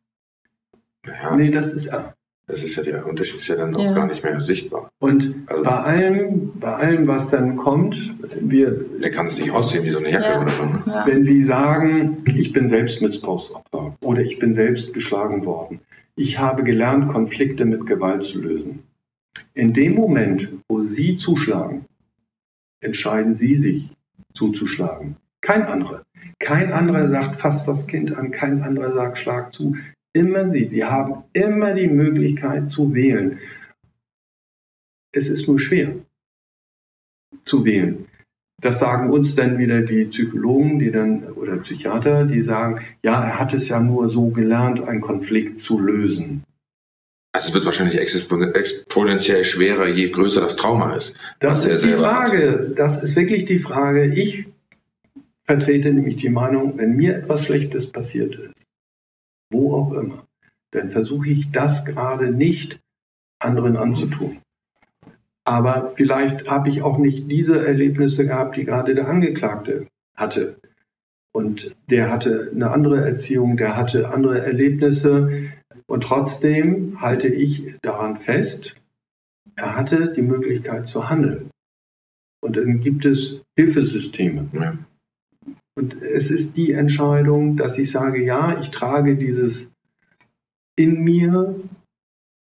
[1.05, 1.35] Ja.
[1.35, 2.15] Nee, das ist er.
[2.47, 3.89] Das ist ja der Unterschied, ist ja dann ja.
[3.89, 4.91] auch gar nicht mehr sichtbar.
[4.99, 7.97] Und also, bei allem, bei allem, was dann kommt,
[8.39, 8.85] wir.
[9.01, 10.41] Der kann es nicht aussehen wie so eine Jacke ja.
[10.41, 10.63] oder so.
[10.63, 10.83] Ne?
[10.85, 11.07] Ja.
[11.07, 15.79] Wenn Sie sagen, ich bin selbst Missbrauchsopfer oder ich bin selbst geschlagen worden,
[16.15, 18.83] ich habe gelernt, Konflikte mit Gewalt zu lösen.
[19.53, 21.85] In dem Moment, wo Sie zuschlagen,
[22.79, 23.91] entscheiden Sie sich
[24.35, 25.17] zuzuschlagen.
[25.41, 26.03] Kein anderer.
[26.39, 29.75] Kein anderer sagt, fass das Kind an, kein anderer sagt, schlag zu
[30.15, 30.69] immer sie.
[30.71, 33.39] Sie haben immer die Möglichkeit zu wählen.
[35.11, 35.93] Es ist nur schwer
[37.43, 38.05] zu wählen.
[38.61, 43.39] Das sagen uns dann wieder die Psychologen, die dann oder Psychiater, die sagen, ja, er
[43.39, 46.43] hat es ja nur so gelernt, einen Konflikt zu lösen.
[47.33, 51.13] Also es wird wahrscheinlich exponentiell schwerer, je größer das Trauma ist.
[51.41, 52.69] Das ist die Frage.
[52.69, 52.79] Hat.
[52.79, 54.13] Das ist wirklich die Frage.
[54.13, 54.45] Ich
[55.43, 58.64] vertrete nämlich die Meinung, wenn mir etwas Schlechtes passiert ist,
[59.49, 60.25] wo auch immer,
[60.71, 62.79] dann versuche ich das gerade nicht
[63.39, 64.41] anderen anzutun.
[65.43, 70.57] Aber vielleicht habe ich auch nicht diese Erlebnisse gehabt, die gerade der Angeklagte hatte.
[71.31, 75.51] Und der hatte eine andere Erziehung, der hatte andere Erlebnisse.
[75.85, 78.75] Und trotzdem halte ich daran fest,
[79.55, 81.51] er hatte die Möglichkeit zu handeln.
[82.41, 84.49] Und dann gibt es Hilfesysteme.
[84.53, 84.77] Ja.
[85.75, 89.69] Und es ist die Entscheidung, dass ich sage, ja, ich trage dieses
[90.77, 91.55] in mir,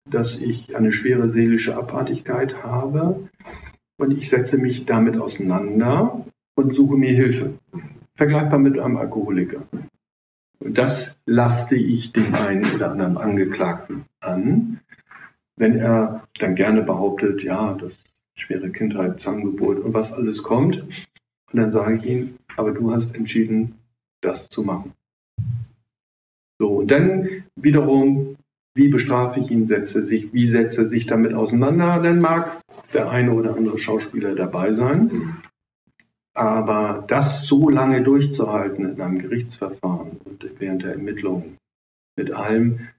[0.09, 3.29] dass ich eine schwere seelische Abartigkeit habe
[3.97, 6.25] und ich setze mich damit auseinander
[6.55, 7.59] und suche mir Hilfe.
[8.15, 9.63] Vergleichbar mit einem Alkoholiker.
[10.59, 14.79] Und das laste ich dem einen oder anderen Angeklagten an,
[15.55, 17.93] wenn er dann gerne behauptet, ja, das
[18.35, 20.81] schwere Kindheit, Zahngeburt und was alles kommt.
[20.81, 23.75] Und dann sage ich ihm, aber du hast entschieden,
[24.21, 24.91] das zu machen.
[26.59, 28.35] So, und dann wiederum,
[28.75, 32.61] wie bestrafe ich ihn, setze sich, wie setze sich damit auseinander, dann mag
[32.93, 35.37] der eine oder andere Schauspieler dabei sein.
[36.33, 41.57] Aber das so lange durchzuhalten in einem Gerichtsverfahren und während der Ermittlungen
[42.17, 42.89] mit allem,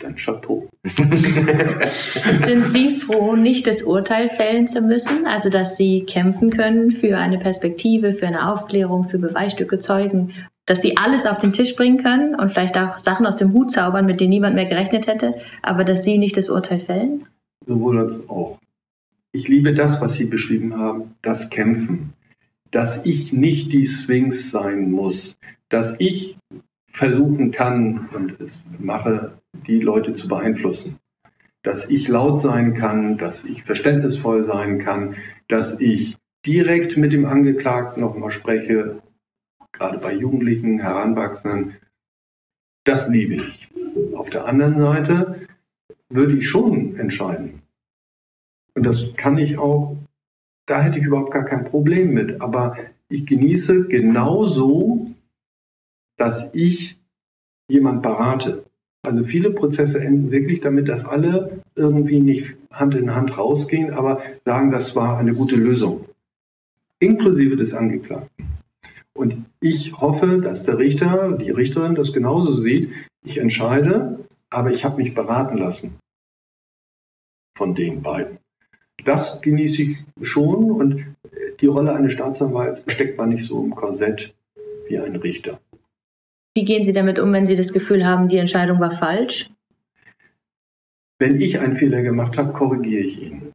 [0.00, 0.68] dann Chapeau.
[0.84, 5.26] Sind Sie froh, nicht das Urteil fällen zu müssen?
[5.26, 10.34] Also, dass Sie kämpfen können für eine Perspektive, für eine Aufklärung, für Beweisstücke, Zeugen,
[10.66, 13.70] dass Sie alles auf den Tisch bringen können und vielleicht auch Sachen aus dem Hut
[13.70, 17.26] zaubern, mit denen niemand mehr gerechnet hätte, aber dass Sie nicht das Urteil fällen?
[17.64, 18.58] Sowohl als auch.
[19.32, 22.12] Ich liebe das, was Sie beschrieben haben, das Kämpfen.
[22.70, 25.38] Dass ich nicht die Sphinx sein muss,
[25.70, 26.36] dass ich
[26.92, 30.98] versuchen kann und es mache, die Leute zu beeinflussen.
[31.62, 35.16] Dass ich laut sein kann, dass ich verständnisvoll sein kann,
[35.48, 39.02] dass ich direkt mit dem Angeklagten nochmal spreche,
[39.72, 41.76] gerade bei Jugendlichen, Heranwachsenden.
[42.84, 43.68] Das liebe ich.
[44.14, 45.48] Auf der anderen Seite
[46.08, 47.62] würde ich schon entscheiden.
[48.74, 49.96] Und das kann ich auch,
[50.66, 52.40] da hätte ich überhaupt gar kein Problem mit.
[52.40, 52.76] Aber
[53.08, 55.16] ich genieße genauso
[56.16, 56.98] dass ich
[57.68, 58.65] jemand berate.
[59.06, 64.20] Also viele Prozesse enden wirklich damit, dass alle irgendwie nicht Hand in Hand rausgehen, aber
[64.44, 66.06] sagen, das war eine gute Lösung.
[66.98, 68.46] Inklusive des Angeklagten.
[69.14, 72.90] Und ich hoffe, dass der Richter, die Richterin das genauso sieht.
[73.24, 74.18] Ich entscheide,
[74.50, 75.98] aber ich habe mich beraten lassen.
[77.56, 78.38] von den beiden.
[79.04, 81.06] Das genieße ich schon und
[81.60, 84.34] die Rolle eines Staatsanwalts steckt man nicht so im Korsett
[84.88, 85.58] wie ein Richter.
[86.56, 89.50] Wie gehen Sie damit um, wenn Sie das Gefühl haben, die Entscheidung war falsch?
[91.18, 93.52] Wenn ich einen Fehler gemacht habe, korrigiere ich ihn.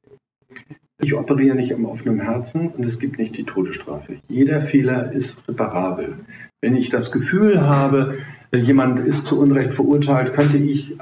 [0.99, 4.19] Ich operiere nicht am offenen Herzen und es gibt nicht die Todesstrafe.
[4.27, 6.19] Jeder Fehler ist reparabel.
[6.61, 8.19] Wenn ich das Gefühl habe,
[8.53, 10.95] jemand ist zu Unrecht verurteilt, könnte ich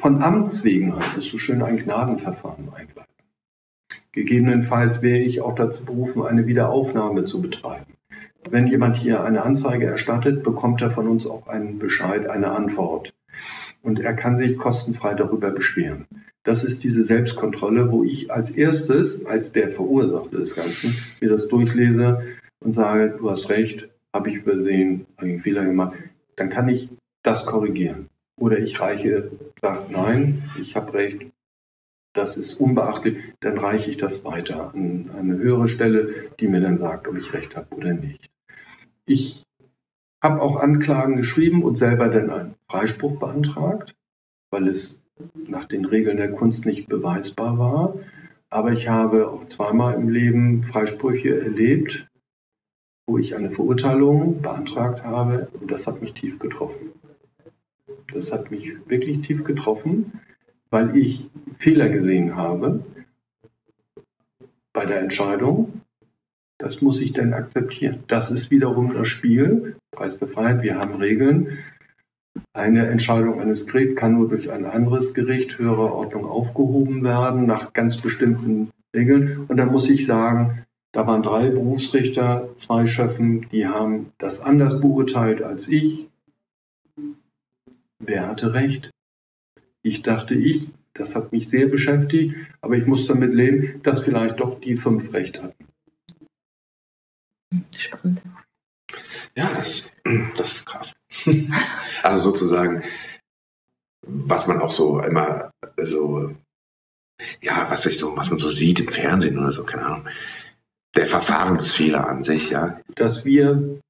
[0.00, 3.14] von Amts wegen, heißt es so schön, ein Gnadenverfahren einleiten.
[4.10, 7.97] Gegebenenfalls wäre ich auch dazu berufen, eine Wiederaufnahme zu betreiben.
[8.48, 13.12] Wenn jemand hier eine Anzeige erstattet, bekommt er von uns auch einen Bescheid, eine Antwort.
[13.82, 16.06] Und er kann sich kostenfrei darüber beschweren.
[16.44, 21.48] Das ist diese Selbstkontrolle, wo ich als erstes, als der Verursacher des Ganzen, mir das
[21.48, 22.22] durchlese
[22.60, 25.94] und sage, du hast recht, habe ich übersehen, habe ich einen Fehler gemacht.
[26.36, 26.88] Dann kann ich
[27.22, 28.08] das korrigieren.
[28.40, 29.30] Oder ich reiche,
[29.60, 31.26] sage, nein, ich habe recht,
[32.18, 36.76] das ist unbeachtlich, dann reiche ich das weiter an eine höhere Stelle, die mir dann
[36.76, 38.28] sagt, ob ich recht habe oder nicht.
[39.06, 39.44] Ich
[40.20, 43.94] habe auch Anklagen geschrieben und selber dann einen Freispruch beantragt,
[44.50, 45.00] weil es
[45.46, 47.94] nach den Regeln der Kunst nicht beweisbar war.
[48.50, 52.08] Aber ich habe auch zweimal im Leben Freisprüche erlebt,
[53.06, 56.90] wo ich eine Verurteilung beantragt habe und das hat mich tief getroffen.
[58.12, 60.20] Das hat mich wirklich tief getroffen,
[60.70, 62.84] weil ich Fehler gesehen habe
[64.72, 65.82] bei der Entscheidung.
[66.58, 68.02] Das muss ich dann akzeptieren.
[68.08, 71.58] Das ist wiederum das Spiel, Preis der Freiheit, wir haben Regeln.
[72.52, 77.72] Eine Entscheidung eines Gerichts kann nur durch ein anderes Gericht höherer Ordnung aufgehoben werden, nach
[77.72, 79.46] ganz bestimmten Regeln.
[79.48, 84.80] Und dann muss ich sagen, da waren drei Berufsrichter, zwei Schöffen, die haben das anders
[84.80, 86.08] beurteilt als ich.
[87.98, 88.90] Wer hatte recht?
[89.88, 94.38] Ich dachte ich, das hat mich sehr beschäftigt, aber ich muss damit leben, dass vielleicht
[94.38, 95.64] doch die fünf recht hatten.
[97.74, 98.20] Spannend.
[99.34, 99.90] Ja, das,
[100.36, 100.92] das ist krass.
[102.02, 102.82] also sozusagen,
[104.02, 106.34] was man auch so immer so,
[107.40, 110.08] ja, was ich so, was man so sieht im Fernsehen oder so, keine Ahnung.
[110.96, 112.80] Der Verfahrensfehler an sich, ja.
[112.96, 113.80] Dass wir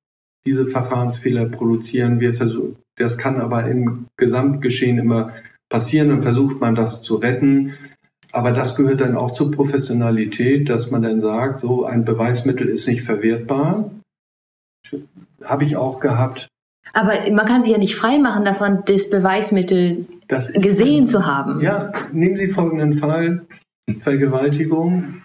[0.44, 5.34] diese Verfahrensfehler produzieren, wir versuchen, das kann aber im Gesamtgeschehen immer
[5.69, 7.75] passieren, dann versucht man das zu retten.
[8.33, 12.87] Aber das gehört dann auch zur Professionalität, dass man dann sagt, so ein Beweismittel ist
[12.87, 13.91] nicht verwertbar.
[15.43, 16.49] Habe ich auch gehabt.
[16.93, 21.61] Aber man kann sich ja nicht freimachen davon, das Beweismittel das gesehen zu haben.
[21.61, 23.47] Ja, nehmen Sie folgenden Fall,
[24.01, 25.23] Vergewaltigung.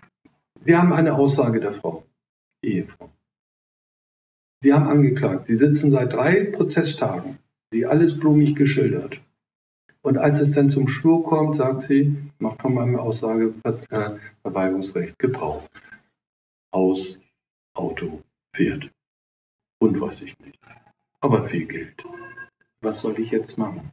[0.66, 2.04] Sie haben eine Aussage der Frau,
[2.62, 3.10] Ehefrau.
[4.62, 5.48] Sie haben angeklagt.
[5.48, 7.38] Sie sitzen seit drei Prozesstagen.
[7.72, 9.20] Sie alles blumig geschildert.
[10.04, 15.64] Und als es dann zum Schwur kommt, sagt sie, macht von meinem Aussageverweigerungsrecht Gebrauch.
[16.74, 17.18] Haus,
[17.74, 18.22] Auto,
[18.54, 18.92] Pferd.
[19.80, 20.60] Und weiß ich nicht.
[21.22, 22.04] Aber viel Geld.
[22.82, 23.92] Was soll ich jetzt machen?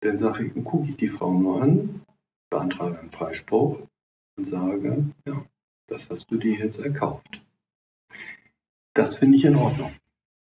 [0.00, 2.00] Dann sage ich, gucke ich die Frau nur an,
[2.48, 3.86] beantrage einen Freispruch
[4.36, 5.44] und sage, ja,
[5.88, 7.42] das hast du dir jetzt erkauft.
[8.94, 9.92] Das finde ich in Ordnung.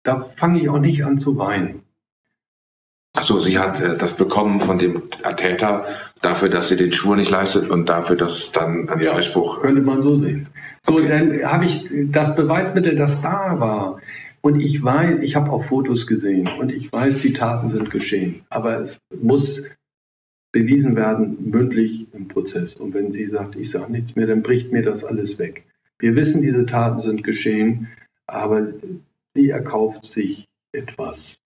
[0.04, 1.84] Da fange ich auch nicht an zu weinen.
[3.14, 5.86] Achso, sie hat äh, das bekommen von dem Täter
[6.22, 9.62] dafür, dass sie den Schwur nicht leistet und dafür, dass dann ein ja, Freispruch.
[9.62, 10.48] Könnte man so sehen.
[10.84, 11.08] So, okay.
[11.10, 14.00] dann habe ich das Beweismittel, das da war.
[14.42, 18.42] Und ich weiß, ich habe auch Fotos gesehen und ich weiß, die Taten sind geschehen.
[18.50, 19.62] Aber es muss
[20.52, 22.76] bewiesen werden, mündlich im Prozess.
[22.76, 25.64] Und wenn sie sagt, ich sage nichts mehr, dann bricht mir das alles weg.
[26.00, 27.90] Wir wissen, diese Taten sind geschehen,
[28.26, 28.68] aber
[29.36, 31.38] sie erkauft sich etwas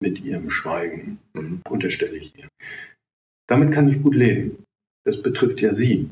[0.00, 1.62] mit ihrem Schweigen, mhm.
[1.68, 2.48] unterstelle ich ihr.
[3.48, 4.64] Damit kann ich gut leben.
[5.04, 6.10] Das betrifft ja sie.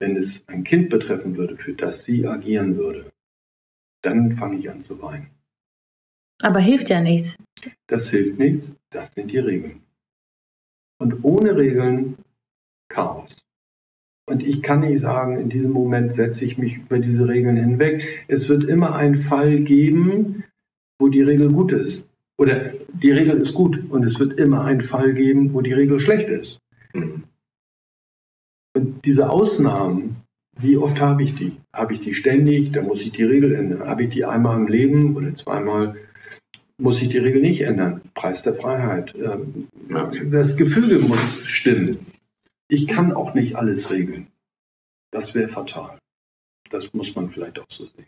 [0.00, 3.10] Wenn es ein Kind betreffen würde, für das sie agieren würde,
[4.02, 5.30] dann fange ich an zu weinen.
[6.40, 7.36] Aber hilft ja nichts.
[7.86, 9.82] Das hilft nichts, das sind die Regeln.
[10.98, 12.16] Und ohne Regeln
[12.88, 13.36] Chaos.
[14.26, 18.24] Und ich kann nicht sagen, in diesem Moment setze ich mich über diese Regeln hinweg.
[18.28, 20.44] Es wird immer einen Fall geben,
[20.98, 22.04] wo die Regel gut ist.
[22.40, 26.00] Oder die Regel ist gut und es wird immer einen Fall geben, wo die Regel
[26.00, 26.58] schlecht ist.
[28.72, 30.16] Und diese Ausnahmen,
[30.58, 31.58] wie oft habe ich die?
[31.70, 32.72] Habe ich die ständig?
[32.72, 33.86] Dann muss ich die Regel ändern.
[33.86, 35.96] Habe ich die einmal im Leben oder zweimal?
[36.78, 38.00] Muss ich die Regel nicht ändern?
[38.14, 39.14] Preis der Freiheit.
[39.14, 39.68] Ähm,
[40.30, 42.06] das Gefüge muss stimmen.
[42.68, 44.28] Ich kann auch nicht alles regeln.
[45.10, 45.98] Das wäre fatal.
[46.70, 48.06] Das muss man vielleicht auch so sehen.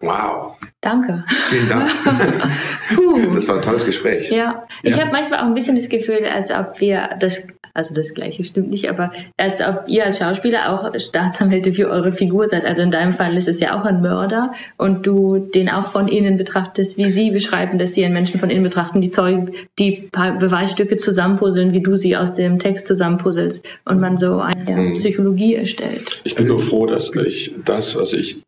[0.00, 0.56] Wow.
[0.80, 1.24] Danke.
[1.50, 1.90] Vielen Dank.
[3.34, 4.30] das war ein tolles Gespräch.
[4.30, 5.00] Ja, ich ja.
[5.02, 7.34] habe manchmal auch ein bisschen das Gefühl, als ob wir das
[7.74, 12.12] Also das Gleiche stimmt nicht, aber als ob ihr als Schauspieler auch Staatsanwälte für eure
[12.12, 12.64] Figur seid.
[12.64, 16.08] Also in deinem Fall ist es ja auch ein Mörder und du den auch von
[16.08, 20.08] innen betrachtest, wie sie beschreiben, dass sie einen Menschen von innen betrachten, die Zeugen, die
[20.12, 24.94] Beweisstücke zusammenpuzzeln, wie du sie aus dem Text zusammenpuzzelst und man so eine hm.
[24.94, 26.20] Psychologie erstellt.
[26.24, 28.42] Ich bin nur froh, dass ich das, was ich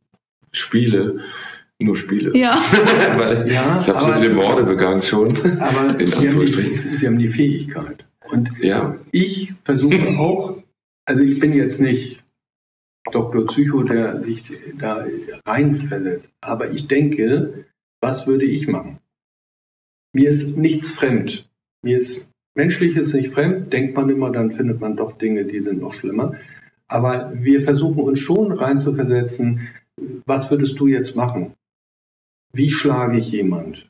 [0.52, 1.20] spiele,
[1.80, 2.36] nur spiele.
[2.36, 2.52] Ja.
[3.18, 5.36] Weil ja, ich habe so viele Morde begangen schon.
[5.60, 8.04] Aber Sie haben, die, Sie haben die Fähigkeit.
[8.30, 8.96] Und ja.
[9.10, 10.58] ich versuche auch,
[11.04, 12.22] also ich bin jetzt nicht
[13.10, 13.46] Dr.
[13.48, 14.44] Psycho, der sich
[14.78, 15.04] da
[15.44, 17.64] reinversetzt, aber ich denke,
[18.00, 18.98] was würde ich machen?
[20.12, 21.48] Mir ist nichts fremd.
[21.82, 22.24] Mir ist
[22.54, 26.34] Menschliches nicht fremd, denkt man immer, dann findet man doch Dinge, die sind noch schlimmer.
[26.86, 29.68] Aber wir versuchen uns schon reinzuversetzen,
[30.26, 31.54] was würdest du jetzt machen?
[32.52, 33.88] Wie schlage ich jemand?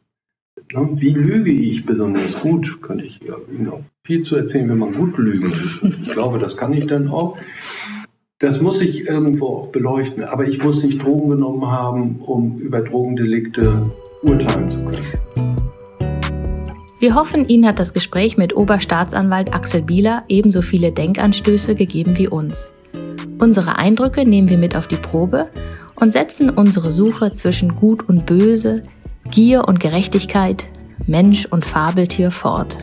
[0.74, 2.80] Wie lüge ich besonders gut?
[2.82, 5.52] Könnte ich Ihnen auch viel zu erzählen, wenn man gut lügen
[6.02, 7.38] Ich glaube, das kann ich dann auch.
[8.38, 10.24] Das muss ich irgendwo auch beleuchten.
[10.24, 13.90] Aber ich muss nicht Drogen genommen haben, um über Drogendelikte
[14.22, 15.22] urteilen zu können.
[16.98, 22.28] Wir hoffen, Ihnen hat das Gespräch mit Oberstaatsanwalt Axel Bieler ebenso viele Denkanstöße gegeben wie
[22.28, 22.72] uns.
[23.40, 25.50] Unsere Eindrücke nehmen wir mit auf die Probe
[26.02, 28.82] und setzen unsere Suche zwischen Gut und Böse,
[29.30, 30.64] Gier und Gerechtigkeit,
[31.06, 32.76] Mensch und Fabeltier fort.